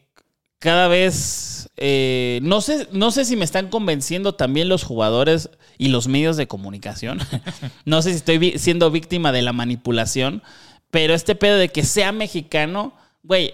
cada 0.58 0.88
vez. 0.88 1.68
eh, 1.76 2.40
no, 2.42 2.60
sé, 2.60 2.88
no 2.90 3.10
sé 3.10 3.24
si 3.24 3.36
me 3.36 3.44
están 3.44 3.68
convenciendo 3.68 4.34
también 4.34 4.68
los 4.68 4.82
jugadores 4.82 5.50
y 5.78 5.88
los 5.88 6.08
medios 6.08 6.36
de 6.36 6.48
comunicación. 6.48 7.20
no 7.84 8.02
sé 8.02 8.10
si 8.10 8.16
estoy 8.16 8.58
siendo 8.58 8.90
víctima 8.90 9.30
de 9.30 9.42
la 9.42 9.52
manipulación. 9.52 10.42
Pero 10.90 11.14
este 11.14 11.34
pedo 11.34 11.56
de 11.58 11.68
que 11.68 11.84
sea 11.84 12.10
mexicano, 12.12 12.92
güey, 13.22 13.52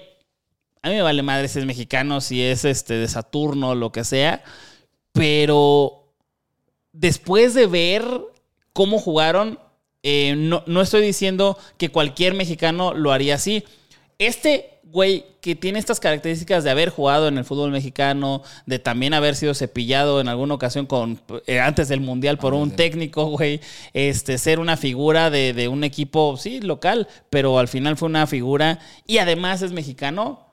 a 0.83 0.89
mí 0.89 0.97
me 0.97 1.03
vale 1.03 1.23
madre 1.23 1.49
si 1.49 1.61
es 1.61 1.65
mexicano, 1.65 2.21
si 2.21 2.43
es 2.43 2.65
este 2.65 2.95
de 2.95 3.09
Saturno, 3.09 3.75
lo 3.75 3.93
que 3.93 4.05
sea. 4.05 4.43
Pero 5.13 6.13
después 6.93 7.55
de 7.55 7.67
ver 7.67 8.05
cómo 8.73 8.99
jugaron, 8.99 9.59
eh, 10.03 10.35
no, 10.37 10.65
no 10.67 10.81
estoy 10.81 11.03
diciendo 11.03 11.57
que 11.79 11.91
cualquier 11.91 12.35
mexicano 12.35 12.95
lo 12.95 13.13
haría 13.13 13.37
así. 13.37 13.65
Este 14.19 14.81
güey 14.85 15.25
que 15.41 15.55
tiene 15.55 15.79
estas 15.79 16.01
características 16.01 16.65
de 16.65 16.71
haber 16.71 16.91
jugado 16.91 17.27
en 17.29 17.39
el 17.39 17.45
fútbol 17.45 17.71
mexicano, 17.71 18.43
de 18.67 18.79
también 18.79 19.15
haber 19.15 19.37
sido 19.37 19.55
cepillado 19.55 20.21
en 20.21 20.29
alguna 20.29 20.55
ocasión 20.55 20.87
con 20.87 21.21
eh, 21.47 21.61
antes 21.61 21.89
del 21.89 22.01
mundial 22.01 22.39
por 22.39 22.55
un 22.55 22.73
técnico, 22.73 23.25
güey, 23.27 23.61
este 23.95 24.37
ser 24.37 24.59
una 24.59 24.77
figura 24.77 25.31
de, 25.31 25.53
de 25.53 25.69
un 25.69 25.83
equipo 25.85 26.37
sí 26.37 26.61
local, 26.61 27.09
pero 27.31 27.59
al 27.59 27.69
final 27.69 27.97
fue 27.97 28.09
una 28.09 28.27
figura 28.27 28.81
y 29.07 29.19
además 29.19 29.63
es 29.63 29.73
mexicano. 29.73 30.52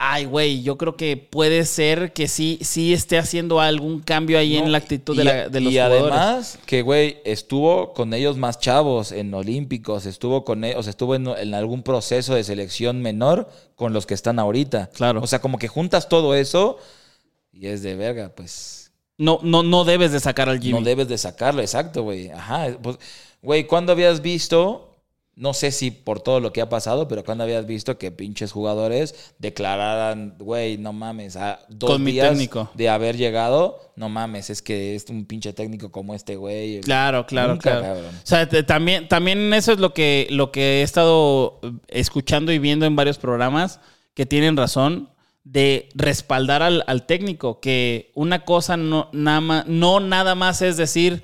Ay, 0.00 0.26
güey, 0.26 0.62
yo 0.62 0.78
creo 0.78 0.96
que 0.96 1.16
puede 1.16 1.64
ser 1.64 2.12
que 2.12 2.28
sí, 2.28 2.60
sí 2.62 2.92
esté 2.94 3.18
haciendo 3.18 3.60
algún 3.60 3.98
cambio 4.00 4.38
ahí 4.38 4.56
No, 4.56 4.66
en 4.66 4.72
la 4.72 4.78
actitud 4.78 5.14
y, 5.14 5.18
de, 5.18 5.24
la- 5.24 5.48
de 5.48 5.60
los 5.60 5.72
y 5.72 5.76
jugadores. 5.76 6.12
además 6.16 6.58
que, 6.66 6.82
güey, 6.82 7.18
estuvo 7.24 7.92
con 7.94 8.14
ellos 8.14 8.36
más 8.36 8.60
chavos 8.60 9.10
en 9.10 9.34
Olímpicos, 9.34 10.06
estuvo 10.06 10.44
con 10.44 10.62
ellos, 10.62 10.86
estuvo 10.86 11.16
en, 11.16 11.26
en 11.26 11.52
algún 11.52 11.82
proceso 11.82 12.34
de 12.36 12.44
selección 12.44 13.02
menor 13.02 13.48
con 13.74 13.92
los 13.92 14.06
que 14.06 14.14
están 14.14 14.38
ahorita. 14.38 14.90
Claro. 14.94 15.20
O 15.20 15.26
sea, 15.26 15.40
como 15.40 15.58
que 15.58 15.66
juntas 15.66 16.08
todo 16.08 16.36
eso 16.36 16.78
y 17.52 17.66
es 17.66 17.82
de 17.82 17.96
verga, 17.96 18.30
pues 18.36 18.92
No, 19.16 19.40
no, 19.42 19.64
no 19.64 19.84
debes 19.84 20.12
de 20.12 20.20
sacar 20.20 20.48
al 20.48 20.60
Jimmy. 20.60 20.78
no 20.78 20.84
debes 20.84 21.08
de 21.08 21.18
sacarlo, 21.18 21.60
exacto, 21.60 22.04
güey. 22.04 22.30
Ajá, 22.30 22.68
pues, 22.80 22.98
güey, 23.42 23.66
¿cuándo 23.66 23.90
habías 23.90 24.22
visto? 24.22 24.87
No 25.40 25.54
sé 25.54 25.70
si 25.70 25.92
por 25.92 26.18
todo 26.20 26.40
lo 26.40 26.52
que 26.52 26.60
ha 26.60 26.68
pasado, 26.68 27.06
pero 27.06 27.22
cuando 27.22 27.44
habías 27.44 27.64
visto 27.64 27.96
que 27.96 28.10
pinches 28.10 28.50
jugadores 28.50 29.14
declararan, 29.38 30.34
güey, 30.38 30.78
no 30.78 30.92
mames, 30.92 31.36
a 31.36 31.60
dos 31.68 31.90
Con 31.92 32.02
mi 32.02 32.10
días 32.10 32.30
técnico. 32.30 32.68
de 32.74 32.88
haber 32.88 33.16
llegado, 33.16 33.92
no 33.94 34.08
mames, 34.08 34.50
es 34.50 34.62
que 34.62 34.96
es 34.96 35.04
un 35.08 35.26
pinche 35.26 35.52
técnico 35.52 35.92
como 35.92 36.14
este 36.14 36.34
güey. 36.34 36.80
Claro, 36.80 37.24
claro, 37.24 37.52
Nunca, 37.52 37.70
claro. 37.70 37.82
cabrón. 37.86 38.14
O 38.16 38.26
sea, 38.26 38.48
te- 38.48 38.64
también, 38.64 39.06
también 39.08 39.54
eso 39.54 39.70
es 39.72 39.78
lo 39.78 39.94
que, 39.94 40.26
lo 40.30 40.50
que 40.50 40.80
he 40.80 40.82
estado 40.82 41.60
escuchando 41.86 42.50
y 42.52 42.58
viendo 42.58 42.84
en 42.86 42.96
varios 42.96 43.18
programas 43.18 43.78
que 44.14 44.26
tienen 44.26 44.56
razón 44.56 45.08
de 45.44 45.88
respaldar 45.94 46.62
al, 46.64 46.82
al 46.88 47.06
técnico, 47.06 47.60
que 47.60 48.10
una 48.16 48.44
cosa 48.44 48.76
no 48.76 49.08
nada, 49.12 49.40
más, 49.40 49.66
no 49.68 50.00
nada 50.00 50.34
más 50.34 50.62
es 50.62 50.76
decir, 50.76 51.22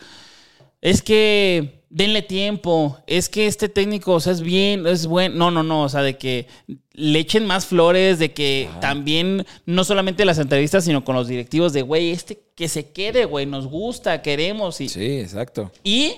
es 0.81 1.03
que 1.03 1.84
denle 1.95 2.23
tiempo, 2.23 2.99
es 3.07 3.29
que 3.29 3.47
este 3.47 3.69
técnico, 3.69 4.15
o 4.15 4.21
sea, 4.21 4.33
es 4.33 4.41
bien, 4.41 4.85
es 4.85 5.07
bueno. 5.07 5.37
No, 5.37 5.51
no, 5.53 5.63
no, 5.63 5.83
o 5.85 5.89
sea, 5.89 6.03
de 6.03 6.19
que 6.19 6.49
le 6.93 7.21
echen 7.21 7.47
más 7.47 7.67
flores, 7.67 8.19
de 8.19 8.33
que 8.33 8.69
también, 8.81 9.47
no 9.65 9.85
solamente 9.85 10.25
las 10.25 10.39
entrevistas, 10.39 10.85
sino 10.85 11.05
con 11.05 11.15
los 11.15 11.29
directivos 11.29 11.73
de, 11.73 11.83
güey, 11.83 12.11
este 12.11 12.43
que 12.57 12.67
se 12.69 12.91
quede, 12.91 13.27
güey, 13.27 13.47
nos 13.47 13.69
gusta, 13.69 14.23
queremos. 14.23 14.81
Y, 14.81 14.89
Sí, 14.89 15.21
exacto. 15.21 15.71
y 15.85 16.17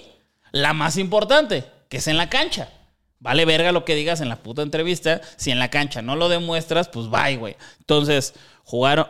la 0.50 0.72
más 0.72 0.96
importante, 0.96 1.64
que 1.90 1.98
es 1.98 2.08
en 2.08 2.16
la 2.16 2.30
cancha. 2.30 2.72
Vale 3.18 3.44
verga 3.44 3.70
lo 3.70 3.84
que 3.84 3.94
digas 3.94 4.22
en 4.22 4.30
la 4.30 4.36
puta 4.36 4.62
entrevista. 4.62 5.20
Si 5.36 5.50
en 5.50 5.58
la 5.58 5.68
cancha 5.68 6.00
no 6.00 6.16
lo 6.16 6.30
demuestras, 6.30 6.88
pues 6.88 7.10
bye, 7.10 7.36
güey. 7.36 7.56
Entonces, 7.80 8.32
jugaron, 8.64 9.08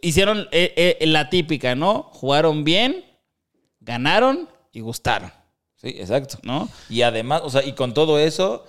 hicieron 0.00 0.46
eh, 0.52 0.96
eh, 1.00 1.06
la 1.06 1.28
típica, 1.28 1.74
¿no? 1.74 2.04
Jugaron 2.12 2.62
bien, 2.62 3.04
ganaron 3.80 4.48
y 4.72 4.80
gustaron, 4.80 5.32
Sí, 5.84 5.90
exacto. 5.98 6.38
¿no? 6.42 6.68
Y 6.88 7.02
además, 7.02 7.42
o 7.44 7.50
sea, 7.50 7.62
y 7.64 7.72
con 7.74 7.92
todo 7.92 8.18
eso, 8.18 8.64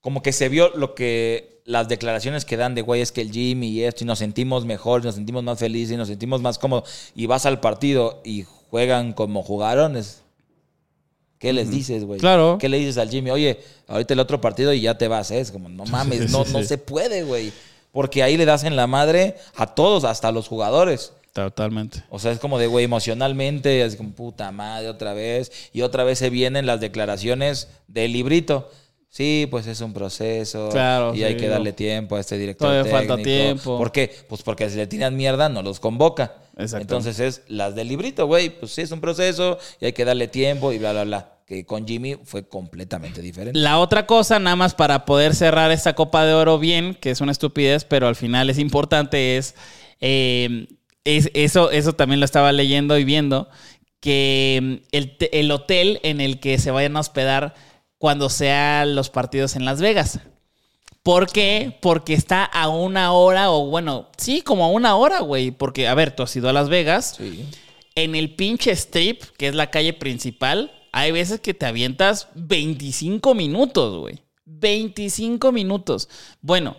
como 0.00 0.22
que 0.22 0.32
se 0.32 0.48
vio 0.48 0.68
lo 0.76 0.94
que 0.94 1.62
las 1.64 1.88
declaraciones 1.88 2.44
que 2.44 2.56
dan 2.56 2.74
de 2.74 2.82
güey 2.82 3.00
es 3.00 3.12
que 3.12 3.22
el 3.22 3.32
Jimmy 3.32 3.68
y 3.68 3.84
esto, 3.84 4.04
y 4.04 4.06
nos 4.06 4.18
sentimos 4.18 4.66
mejor, 4.66 5.04
nos 5.04 5.14
sentimos 5.14 5.42
más 5.42 5.58
felices, 5.58 5.94
y 5.94 5.96
nos 5.96 6.08
sentimos 6.08 6.42
más 6.42 6.58
cómodos, 6.58 7.12
y 7.14 7.26
vas 7.26 7.46
al 7.46 7.60
partido 7.60 8.20
y 8.24 8.44
juegan 8.70 9.12
como 9.14 9.42
jugaron, 9.42 9.96
es. 9.96 10.22
¿Qué 11.38 11.54
les 11.54 11.70
dices, 11.70 12.04
güey? 12.04 12.20
Claro. 12.20 12.58
¿Qué 12.60 12.68
le 12.68 12.76
dices 12.76 12.98
al 12.98 13.08
Jimmy? 13.08 13.30
Oye, 13.30 13.58
ahorita 13.88 14.12
el 14.12 14.20
otro 14.20 14.42
partido 14.42 14.74
y 14.74 14.82
ya 14.82 14.98
te 14.98 15.08
vas, 15.08 15.30
¿eh? 15.30 15.40
Es 15.40 15.50
como, 15.50 15.70
no 15.70 15.84
mames, 15.86 16.30
no, 16.30 16.44
Sí, 16.44 16.52
no 16.52 16.58
sí. 16.58 16.66
se 16.66 16.76
puede, 16.76 17.22
güey. 17.22 17.50
Porque 17.92 18.22
ahí 18.22 18.36
le 18.36 18.44
das 18.44 18.64
en 18.64 18.76
la 18.76 18.86
madre 18.86 19.36
a 19.56 19.74
todos, 19.74 20.04
hasta 20.04 20.28
a 20.28 20.32
los 20.32 20.48
jugadores. 20.48 21.14
Totalmente. 21.32 22.02
O 22.10 22.18
sea, 22.18 22.32
es 22.32 22.38
como 22.38 22.58
de, 22.58 22.66
güey, 22.66 22.84
emocionalmente, 22.84 23.84
es 23.84 23.96
como 23.96 24.10
puta 24.10 24.50
madre 24.50 24.88
otra 24.88 25.12
vez. 25.14 25.52
Y 25.72 25.82
otra 25.82 26.04
vez 26.04 26.18
se 26.18 26.30
vienen 26.30 26.66
las 26.66 26.80
declaraciones 26.80 27.68
del 27.86 28.12
librito. 28.12 28.70
Sí, 29.08 29.48
pues 29.50 29.66
es 29.66 29.80
un 29.80 29.92
proceso. 29.92 30.68
Claro, 30.70 31.14
Y 31.14 31.24
hay 31.24 31.36
que 31.36 31.48
darle 31.48 31.72
tiempo 31.72 32.14
a 32.14 32.20
este 32.20 32.38
director 32.38 32.68
Todavía 32.68 32.92
falta 32.92 33.16
técnico. 33.16 33.42
tiempo. 33.42 33.78
¿Por 33.78 33.90
qué? 33.90 34.14
Pues 34.28 34.42
porque 34.42 34.70
si 34.70 34.76
le 34.76 34.86
tiran 34.86 35.16
mierda, 35.16 35.48
no 35.48 35.62
los 35.62 35.80
convoca. 35.80 36.34
Exacto. 36.56 36.82
Entonces 36.82 37.18
es 37.18 37.42
las 37.48 37.74
del 37.74 37.88
librito, 37.88 38.26
güey. 38.26 38.50
Pues 38.50 38.72
sí, 38.72 38.82
es 38.82 38.92
un 38.92 39.00
proceso 39.00 39.58
y 39.80 39.86
hay 39.86 39.92
que 39.92 40.04
darle 40.04 40.28
tiempo 40.28 40.72
y 40.72 40.78
bla, 40.78 40.92
bla, 40.92 41.04
bla. 41.04 41.32
Que 41.44 41.66
con 41.66 41.88
Jimmy 41.88 42.16
fue 42.22 42.46
completamente 42.46 43.20
diferente. 43.20 43.58
La 43.58 43.80
otra 43.80 44.06
cosa, 44.06 44.38
nada 44.38 44.54
más 44.54 44.74
para 44.76 45.04
poder 45.04 45.34
cerrar 45.34 45.72
esta 45.72 45.94
Copa 45.96 46.24
de 46.24 46.32
Oro 46.32 46.60
bien, 46.60 46.94
que 46.94 47.10
es 47.10 47.20
una 47.20 47.32
estupidez, 47.32 47.84
pero 47.84 48.06
al 48.06 48.14
final 48.14 48.48
es 48.50 48.58
importante, 48.60 49.36
es, 49.36 49.56
eh, 50.00 50.68
es- 51.16 51.30
eso, 51.34 51.70
eso 51.70 51.92
también 51.94 52.20
lo 52.20 52.24
estaba 52.24 52.52
leyendo 52.52 52.98
y 52.98 53.04
viendo, 53.04 53.48
que 54.00 54.58
mm, 54.62 54.74
el, 54.92 55.16
el 55.32 55.50
hotel 55.50 56.00
en 56.02 56.20
el 56.20 56.40
que 56.40 56.58
se 56.58 56.70
vayan 56.70 56.96
a 56.96 57.00
hospedar 57.00 57.54
cuando 57.98 58.28
sean 58.30 58.94
los 58.94 59.10
partidos 59.10 59.56
en 59.56 59.64
Las 59.64 59.80
Vegas. 59.80 60.20
¿Por 61.02 61.30
qué? 61.30 61.78
Porque 61.80 62.12
está 62.14 62.44
a 62.44 62.68
una 62.68 63.12
hora, 63.12 63.50
o 63.50 63.66
bueno, 63.66 64.10
sí, 64.18 64.42
como 64.42 64.64
a 64.64 64.68
una 64.70 64.96
hora, 64.96 65.20
güey. 65.20 65.50
Porque, 65.50 65.88
a 65.88 65.94
ver, 65.94 66.14
tú 66.14 66.22
has 66.22 66.36
ido 66.36 66.48
a 66.48 66.52
Las 66.52 66.68
Vegas. 66.68 67.14
Sí. 67.16 67.46
En 67.94 68.14
el 68.14 68.34
pinche 68.36 68.70
strip, 68.72 69.22
que 69.38 69.48
es 69.48 69.54
la 69.54 69.70
calle 69.70 69.92
principal, 69.94 70.70
hay 70.92 71.10
veces 71.12 71.40
que 71.40 71.54
te 71.54 71.66
avientas 71.66 72.28
25 72.34 73.34
minutos, 73.34 73.98
güey. 73.98 74.18
25 74.44 75.52
minutos. 75.52 76.08
Bueno, 76.42 76.76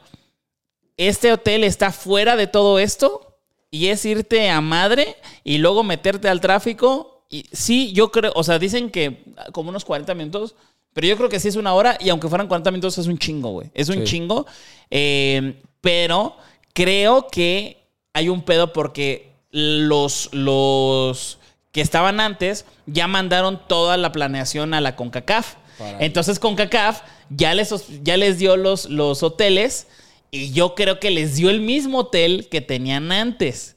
este 0.98 1.34
hotel 1.34 1.64
está 1.64 1.92
fuera 1.92 2.36
de 2.36 2.48
todo 2.48 2.78
esto 2.80 3.31
y 3.72 3.88
es 3.88 4.04
irte 4.06 4.50
a 4.50 4.60
madre 4.62 5.16
y 5.44 5.58
luego 5.58 5.84
meterte 5.84 6.28
al 6.30 6.42
tráfico. 6.42 7.24
Y 7.30 7.46
sí, 7.54 7.94
yo 7.94 8.12
creo, 8.12 8.34
o 8.36 8.44
sea, 8.44 8.60
dicen 8.60 8.90
que 8.90 9.24
como 9.54 9.70
unos 9.70 9.86
40 9.86 10.14
minutos, 10.14 10.56
pero 10.94 11.08
yo 11.08 11.16
creo 11.16 11.30
que 11.30 11.40
sí 11.40 11.48
es 11.48 11.56
una 11.56 11.74
hora 11.74 11.98
y 12.02 12.10
aunque 12.10 12.28
fueran 12.28 12.48
40 12.50 12.70
minutos 12.72 12.98
es 12.98 13.08
un 13.08 13.18
chingo, 13.18 13.52
güey. 13.52 13.72
Es 13.74 13.88
un 13.88 14.00
Sí. 14.00 14.04
chingo. 14.04 14.46
Eh, 14.90 15.62
pero 15.80 16.36
creo 16.74 17.28
que 17.30 17.78
hay 18.14 18.28
un 18.28 18.42
pedo 18.44 18.74
porque 18.74 19.32
los, 19.52 20.30
los 20.34 21.38
que 21.72 21.80
estaban 21.80 22.20
antes 22.20 22.66
ya 22.86 23.08
mandaron 23.08 23.62
toda 23.68 23.96
la 23.96 24.12
planeación 24.12 24.74
a 24.74 24.82
la 24.82 24.98
CONCACAF. 24.98 25.56
Para- 25.78 26.04
Entonces 26.04 26.38
CONCACAF 26.40 27.02
ya 27.30 27.54
les, 27.54 27.74
ya 28.04 28.18
les 28.18 28.38
dio 28.38 28.58
los, 28.58 28.90
los 28.90 29.24
hoteles 29.24 29.88
y 30.32 30.54
yo 30.54 30.76
creo 30.76 31.00
que 31.00 31.12
les 31.12 31.36
dio 31.36 31.50
el 31.50 31.60
mismo 31.60 32.00
hotel 32.00 32.48
que 32.50 32.62
tenían 32.62 33.12
antes. 33.12 33.76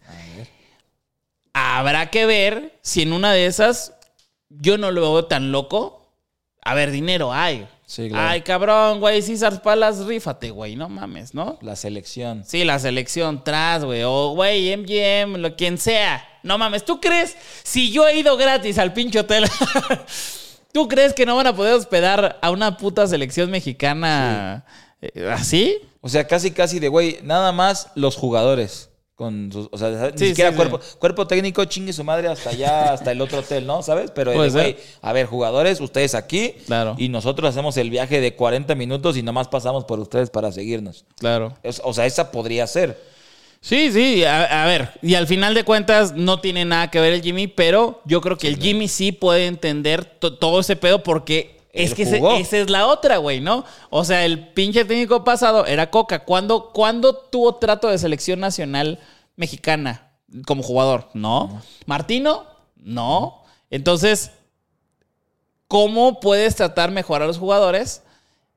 Habrá 1.52 2.10
que 2.10 2.26
ver 2.26 2.78
si 2.82 3.02
en 3.02 3.12
una 3.12 3.32
de 3.32 3.46
esas 3.46 3.94
yo 4.48 4.78
no 4.78 4.92
lo 4.92 5.00
veo 5.00 5.24
tan 5.26 5.52
loco. 5.52 6.12
A 6.62 6.74
ver, 6.74 6.92
dinero 6.92 7.32
hay. 7.32 7.66
Sí, 7.86 8.08
claro. 8.08 8.28
Ay, 8.28 8.40
cabrón, 8.40 9.00
güey, 9.00 9.20
César 9.20 9.60
Palas, 9.62 10.06
rífate, 10.06 10.50
güey, 10.50 10.74
no 10.74 10.88
mames, 10.88 11.34
¿no? 11.34 11.58
La 11.60 11.76
selección. 11.76 12.44
Sí, 12.44 12.64
la 12.64 12.78
selección 12.78 13.44
tras, 13.44 13.84
güey. 13.84 14.02
O, 14.04 14.30
güey, 14.30 14.74
MGM, 14.74 15.36
lo 15.36 15.54
quien 15.56 15.76
sea. 15.76 16.26
No 16.42 16.56
mames, 16.56 16.84
¿tú 16.84 17.00
crees? 17.00 17.36
Si 17.62 17.92
yo 17.92 18.08
he 18.08 18.16
ido 18.18 18.36
gratis 18.36 18.78
al 18.78 18.92
pinche 18.92 19.18
hotel, 19.20 19.44
¿tú 20.72 20.88
crees 20.88 21.12
que 21.12 21.26
no 21.26 21.36
van 21.36 21.48
a 21.48 21.56
poder 21.56 21.74
hospedar 21.74 22.38
a 22.40 22.50
una 22.50 22.76
puta 22.76 23.06
selección 23.06 23.50
mexicana 23.50 24.64
eh, 25.02 25.30
así? 25.30 25.78
O 26.04 26.08
sea, 26.10 26.26
casi, 26.26 26.50
casi 26.50 26.78
de, 26.80 26.88
güey, 26.88 27.18
nada 27.22 27.50
más 27.50 27.88
los 27.94 28.14
jugadores. 28.16 28.90
Con 29.14 29.50
sus- 29.52 29.68
o 29.70 29.78
sea, 29.78 30.10
ni 30.10 30.26
siquiera 30.26 30.50
sí, 30.50 30.56
cuerpo, 30.56 30.80
cuerpo 30.98 31.24
técnico, 31.26 31.64
chingue 31.66 31.92
su 31.92 32.02
madre 32.02 32.26
hasta 32.28 32.50
allá, 32.50 32.92
hasta 32.92 33.12
el 33.12 33.20
otro 33.20 33.38
hotel, 33.38 33.64
¿no? 33.64 33.80
¿Sabes? 33.82 34.10
Pero, 34.12 34.32
de, 34.32 34.50
güey, 34.50 34.76
a 35.02 35.12
ver, 35.12 35.26
jugadores, 35.26 35.80
ustedes 35.80 36.14
aquí. 36.16 36.54
Claro. 36.66 36.96
Y 36.98 37.08
nosotros 37.08 37.48
hacemos 37.48 37.76
el 37.76 37.90
viaje 37.90 38.20
de 38.20 38.34
40 38.34 38.74
minutos 38.74 39.16
y 39.16 39.22
nomás 39.22 39.46
pasamos 39.48 39.84
por 39.84 40.00
ustedes 40.00 40.30
para 40.30 40.50
seguirnos. 40.52 41.04
Claro. 41.18 41.56
Es- 41.62 41.80
o 41.84 41.94
sea, 41.94 42.06
esa 42.06 42.30
podría 42.32 42.66
ser. 42.66 43.00
Sí, 43.60 43.90
sí, 43.92 44.24
a, 44.24 44.64
a 44.64 44.66
ver, 44.66 44.90
y 45.00 45.14
al 45.14 45.26
final 45.26 45.54
de 45.54 45.64
cuentas 45.64 46.12
no 46.14 46.40
tiene 46.40 46.66
nada 46.66 46.90
que 46.90 47.00
ver 47.00 47.14
el 47.14 47.22
Jimmy, 47.22 47.46
pero 47.46 48.02
yo 48.04 48.20
creo 48.20 48.36
que 48.36 48.46
el 48.48 48.58
Jimmy 48.58 48.88
sí 48.88 49.10
puede 49.12 49.46
entender 49.46 50.04
to- 50.04 50.34
todo 50.34 50.60
ese 50.60 50.76
pedo 50.76 51.02
porque 51.02 51.56
es 51.74 51.90
Él 51.90 51.96
que 51.96 52.02
ese- 52.04 52.22
esa 52.40 52.56
es 52.58 52.70
la 52.70 52.87
otra, 52.87 53.18
güey, 53.18 53.40
¿no? 53.40 53.64
O 53.90 54.04
sea, 54.04 54.24
el 54.24 54.48
pinche 54.54 54.84
técnico 54.84 55.24
pasado 55.24 55.66
era 55.66 55.90
Coca. 55.90 56.24
¿Cuándo, 56.24 56.70
cuándo 56.72 57.14
tuvo 57.16 57.56
trato 57.56 57.88
de 57.88 57.98
selección 57.98 58.40
nacional 58.40 59.00
mexicana 59.37 60.12
como 60.46 60.62
jugador? 60.62 61.08
No. 61.14 61.60
¿Martino? 61.87 62.44
No. 62.76 63.42
Entonces, 63.70 64.30
¿cómo 65.68 66.20
puedes 66.20 66.54
tratar 66.56 66.90
mejor 66.90 67.22
a 67.22 67.26
los 67.26 67.38
jugadores? 67.38 68.02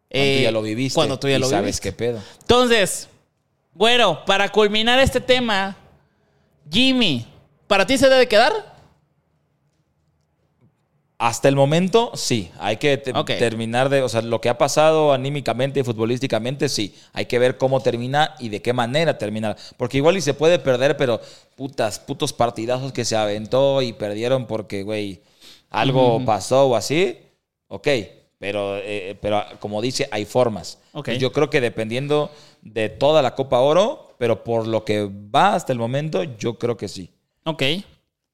Cuando 0.10 0.26
tú 0.26 0.40
eh, 0.40 0.42
ya 0.44 0.52
lo 0.52 0.62
viviste. 0.62 0.96
Cuando 0.96 1.20
tú 1.20 1.28
ya 1.28 1.36
y 1.36 1.40
lo 1.40 1.48
sabes 1.50 1.64
viviste. 1.66 1.82
qué 1.90 1.92
pedo. 1.94 2.20
Entonces, 2.42 3.10
bueno, 3.74 4.24
para 4.26 4.50
culminar 4.50 5.00
este 5.00 5.20
tema, 5.20 5.76
Jimmy, 6.72 7.26
¿para 7.68 7.86
ti 7.86 7.98
se 7.98 8.08
debe 8.10 8.28
quedar? 8.28 8.67
Hasta 11.20 11.48
el 11.50 11.56
momento, 11.56 12.12
sí. 12.14 12.52
Hay 12.60 12.78
que 12.78 12.96
te- 12.98 13.12
terminar 13.40 13.90
de. 13.90 14.04
O 14.04 14.10
sea, 14.10 14.22
lo 14.22 14.40
que 14.40 14.50
ha 14.50 14.58
pasado 14.60 15.14
anímicamente 15.14 15.80
y 15.80 15.84
futbolísticamente, 15.84 16.70
sí. 16.70 16.94
Hay 17.14 17.26
que 17.26 17.40
ver 17.40 17.58
cómo 17.58 17.82
termina 17.82 18.36
y 18.40 18.50
de 18.50 18.62
qué 18.62 18.72
manera 18.72 19.18
termina. 19.18 19.56
Porque 19.78 19.98
igual 19.98 20.16
y 20.18 20.22
se 20.22 20.36
puede 20.36 20.60
perder, 20.60 20.96
pero 20.96 21.20
putas, 21.56 21.98
putos 22.00 22.34
partidazos 22.34 22.92
que 22.94 23.04
se 23.04 23.16
aventó 23.16 23.82
y 23.82 23.94
perdieron 23.94 24.46
porque, 24.46 24.84
güey, 24.84 25.22
algo 25.72 26.24
pasó 26.26 26.68
o 26.68 26.76
así. 26.76 27.18
Ok. 27.68 27.88
Pero, 28.40 28.78
eh, 28.78 29.18
pero 29.20 29.44
como 29.60 29.82
dice, 29.82 30.08
hay 30.12 30.26
formas. 30.26 30.78
Ok. 30.94 31.08
Y 31.10 31.18
Yo 31.18 31.32
creo 31.32 31.50
que 31.50 31.60
dependiendo 31.62 32.30
de 32.62 32.90
toda 32.90 33.24
la 33.24 33.34
Copa 33.34 33.60
Oro, 33.62 34.14
pero 34.20 34.44
por 34.44 34.68
lo 34.68 34.86
que 34.86 35.10
va 35.36 35.56
hasta 35.56 35.74
el 35.74 35.80
momento, 35.80 36.24
yo 36.24 36.60
creo 36.60 36.78
que 36.78 36.88
sí. 36.88 37.10
Ok. 37.46 37.64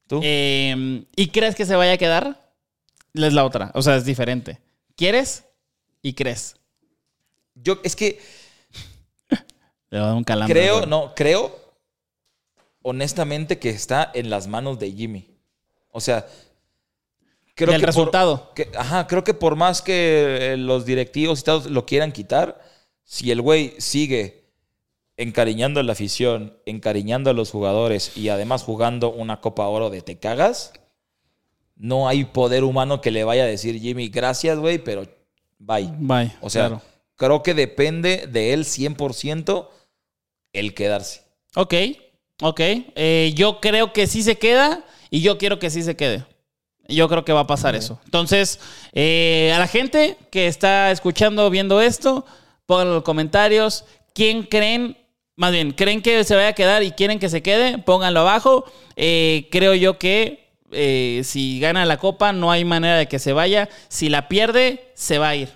¿Tú? 0.08 0.20
Eh, 0.22 1.06
¿Y 1.16 1.28
crees 1.28 1.56
que 1.56 1.66
se 1.66 1.78
vaya 1.78 1.94
a 1.94 1.98
quedar? 1.98 2.43
Es 3.14 3.34
la 3.34 3.46
otra. 3.46 3.72
O 3.76 3.82
sea, 3.82 3.96
es 3.96 4.06
diferente. 4.06 4.60
¿Quieres? 4.96 5.46
Y 6.02 6.14
crees. 6.14 6.56
yo, 7.56 7.80
es 7.84 7.96
que. 7.96 8.20
Le 9.90 10.00
va 10.00 10.06
a 10.06 10.08
dar 10.10 10.18
un 10.18 10.24
calambre. 10.24 10.60
Creo, 10.60 10.86
no, 10.86 11.14
creo 11.16 11.56
honestamente 12.82 13.60
que 13.60 13.70
está 13.70 14.12
en 14.14 14.30
las 14.30 14.48
manos 14.48 14.80
de 14.80 14.92
Jimmy. 14.92 15.28
O 15.92 16.02
sea, 16.02 16.28
creo 17.56 17.72
Del 17.72 17.82
que 17.82 17.86
por- 17.88 17.96
resultado. 17.96 18.52
que- 18.56 18.72
ajá, 18.76 19.08
creo 19.08 19.24
que 19.24 19.34
por 19.34 19.56
más 19.56 19.82
que 19.82 20.54
eh, 20.54 20.58
los 20.58 20.86
directivos 20.86 21.42
y 21.42 21.44
todos 21.44 21.68
lo 21.68 21.86
quieran 21.86 22.12
quitar, 22.12 22.60
si 23.04 23.32
el 23.32 23.42
güey 23.42 23.76
sigue 23.80 24.50
encariñando 25.16 25.80
a 25.80 25.84
la 25.84 25.92
afición, 25.94 26.58
encariñando 26.66 27.30
a 27.30 27.34
los 27.34 27.52
jugadores 27.52 28.18
y 28.18 28.30
además 28.30 28.64
jugando 28.64 29.12
una 29.12 29.40
Copa 29.42 29.68
Oro 29.68 29.90
de 29.92 30.02
te 30.02 30.18
cagas, 30.18 30.74
no 31.76 32.08
hay 32.08 32.26
poder 32.26 32.64
humano 32.64 33.02
que 33.02 33.12
le 33.12 33.24
vaya 33.24 33.44
a 33.44 33.48
decir 33.48 33.80
Jimmy, 33.80 34.10
gracias, 34.10 34.58
güey, 34.60 34.78
pero 34.78 35.04
bye. 35.60 35.90
Bye. 35.98 36.32
O 36.42 36.50
sea, 36.50 36.68
claro. 36.68 36.82
creo 37.16 37.44
que 37.44 37.54
depende 37.54 38.28
de 38.28 38.54
él 38.54 38.66
100% 38.66 39.70
el 40.54 40.74
quedarse. 40.74 41.24
Ok. 41.56 41.74
Ok. 42.42 42.60
Eh, 42.60 43.32
yo 43.36 43.60
creo 43.60 43.94
que 43.94 44.08
sí 44.08 44.24
se 44.24 44.38
queda 44.38 44.84
y 45.10 45.22
yo 45.22 45.38
quiero 45.38 45.60
que 45.60 45.70
sí 45.70 45.84
se 45.84 45.96
quede. 45.96 46.26
Yo 46.88 47.08
creo 47.08 47.24
que 47.24 47.34
va 47.34 47.42
a 47.42 47.48
pasar 47.48 47.76
eso. 47.76 48.00
Entonces, 48.06 48.60
eh, 48.92 49.52
a 49.56 49.60
la 49.60 49.68
gente 49.68 50.18
que 50.32 50.48
está 50.48 50.92
escuchando, 50.92 51.50
viendo 51.50 51.80
esto, 51.82 52.26
pongan 52.66 52.88
en 52.88 52.94
los 52.96 53.04
comentarios 53.04 53.86
quién 54.14 54.44
creen, 54.44 54.98
más 55.36 55.52
bien, 55.52 55.72
creen 55.72 56.02
que 56.02 56.24
se 56.24 56.36
vaya 56.36 56.50
a 56.50 56.54
quedar 56.54 56.84
y 56.84 56.92
quieren 56.92 57.20
que 57.20 57.30
se 57.30 57.42
quede, 57.42 57.78
pónganlo 57.78 58.20
abajo. 58.20 58.66
Eh, 58.96 59.48
creo 59.50 59.74
yo 59.76 59.98
que 59.98 60.43
eh, 60.74 61.22
si 61.24 61.60
gana 61.60 61.86
la 61.86 61.98
copa, 61.98 62.34
no 62.34 62.52
hay 62.52 62.66
manera 62.66 62.98
de 62.98 63.08
que 63.08 63.20
se 63.20 63.34
vaya. 63.34 63.70
Si 63.88 64.10
la 64.10 64.28
pierde, 64.28 64.92
se 64.94 65.18
va 65.18 65.30
a 65.30 65.36
ir. 65.36 65.50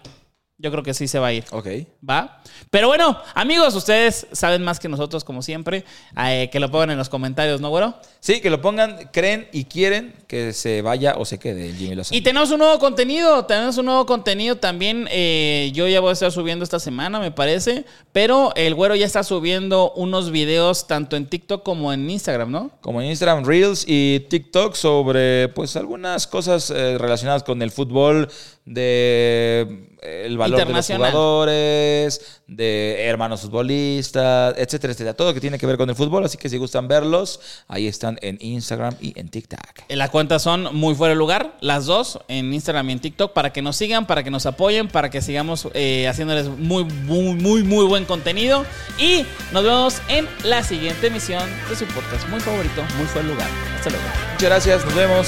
Yo 0.59 0.71
creo 0.71 0.81
que 0.81 0.95
sí 0.95 1.07
se 1.07 1.19
va 1.19 1.27
a 1.27 1.33
ir. 1.33 1.45
Ok. 1.51 1.67
¿Va? 2.07 2.41
Pero 2.71 2.87
bueno, 2.87 3.15
amigos, 3.35 3.75
ustedes 3.75 4.25
saben 4.31 4.63
más 4.63 4.79
que 4.79 4.89
nosotros, 4.89 5.23
como 5.23 5.43
siempre. 5.43 5.85
Eh, 6.19 6.49
que 6.51 6.59
lo 6.59 6.71
pongan 6.71 6.89
en 6.89 6.97
los 6.97 7.09
comentarios, 7.09 7.61
¿no, 7.61 7.69
güero? 7.69 7.93
Sí, 8.21 8.41
que 8.41 8.49
lo 8.49 8.59
pongan, 8.59 9.11
creen 9.13 9.47
y 9.51 9.65
quieren 9.65 10.15
que 10.27 10.53
se 10.53 10.81
vaya 10.81 11.13
o 11.17 11.25
se 11.25 11.37
quede 11.37 11.73
Jimmy 11.73 11.93
Lozano. 11.93 12.17
Y 12.17 12.21
tenemos 12.21 12.49
un 12.49 12.57
nuevo 12.57 12.79
contenido, 12.79 13.45
tenemos 13.45 13.77
un 13.77 13.85
nuevo 13.85 14.07
contenido 14.07 14.55
también. 14.55 15.07
eh, 15.11 15.71
yo 15.75 15.87
ya 15.87 15.99
voy 15.99 16.09
a 16.09 16.13
estar 16.13 16.31
subiendo 16.31 16.63
esta 16.63 16.79
semana, 16.79 17.19
me 17.19 17.29
parece. 17.29 17.85
Pero 18.11 18.51
el 18.55 18.73
güero 18.73 18.95
ya 18.95 19.05
está 19.05 19.21
subiendo 19.21 19.91
unos 19.91 20.31
videos 20.31 20.87
tanto 20.87 21.15
en 21.15 21.27
TikTok 21.27 21.61
como 21.61 21.93
en 21.93 22.09
Instagram, 22.09 22.49
¿no? 22.49 22.71
Como 22.81 22.99
en 22.99 23.09
Instagram 23.09 23.45
Reels 23.45 23.85
y 23.87 24.21
TikTok 24.21 24.73
sobre 24.73 25.49
pues 25.49 25.75
algunas 25.75 26.25
cosas 26.25 26.71
eh, 26.71 26.97
relacionadas 26.97 27.43
con 27.43 27.61
el 27.61 27.69
fútbol 27.69 28.29
de 28.67 29.87
eh, 30.01 30.23
el 30.25 30.37
valor 30.37 30.67
de 30.67 30.73
los 30.73 30.87
jugadores, 30.87 32.41
de 32.47 33.05
hermanos 33.05 33.41
futbolistas, 33.41 34.55
etcétera, 34.57 34.93
etcétera. 34.93 35.13
Todo 35.15 35.29
lo 35.29 35.33
que 35.33 35.41
tiene 35.41 35.57
que 35.57 35.65
ver 35.65 35.77
con 35.77 35.89
el 35.89 35.95
fútbol. 35.95 36.25
Así 36.25 36.37
que 36.37 36.49
si 36.49 36.57
gustan 36.57 36.87
verlos, 36.87 37.39
ahí 37.67 37.87
están 37.87 38.19
en 38.21 38.37
Instagram 38.41 38.95
y 38.99 39.17
en 39.19 39.29
TikTok. 39.29 39.59
Las 39.89 40.09
cuentas 40.09 40.43
son 40.43 40.75
muy 40.75 40.95
fuera 40.95 41.13
de 41.13 41.17
lugar, 41.17 41.57
las 41.61 41.85
dos, 41.85 42.19
en 42.27 42.53
Instagram 42.53 42.89
y 42.89 42.93
en 42.93 42.99
TikTok, 42.99 43.33
para 43.33 43.51
que 43.53 43.61
nos 43.61 43.77
sigan, 43.77 44.05
para 44.05 44.23
que 44.23 44.29
nos 44.29 44.45
apoyen, 44.45 44.89
para 44.89 45.09
que 45.09 45.21
sigamos 45.21 45.67
eh, 45.73 46.07
haciéndoles 46.07 46.47
muy, 46.49 46.83
muy, 46.83 47.35
muy, 47.35 47.63
muy 47.63 47.85
buen 47.85 48.05
contenido. 48.05 48.65
Y 48.99 49.25
nos 49.53 49.63
vemos 49.63 50.01
en 50.09 50.27
la 50.43 50.61
siguiente 50.63 51.07
emisión 51.07 51.43
de 51.69 51.75
su 51.75 51.85
podcast 51.85 52.27
muy 52.29 52.41
favorito, 52.41 52.83
muy 52.97 53.07
fuera 53.07 53.27
de 53.27 53.33
lugar. 53.33 53.49
Hasta 53.77 53.89
luego. 53.89 54.05
Muchas 54.33 54.49
gracias, 54.49 54.85
nos 54.85 54.95
vemos. 54.95 55.27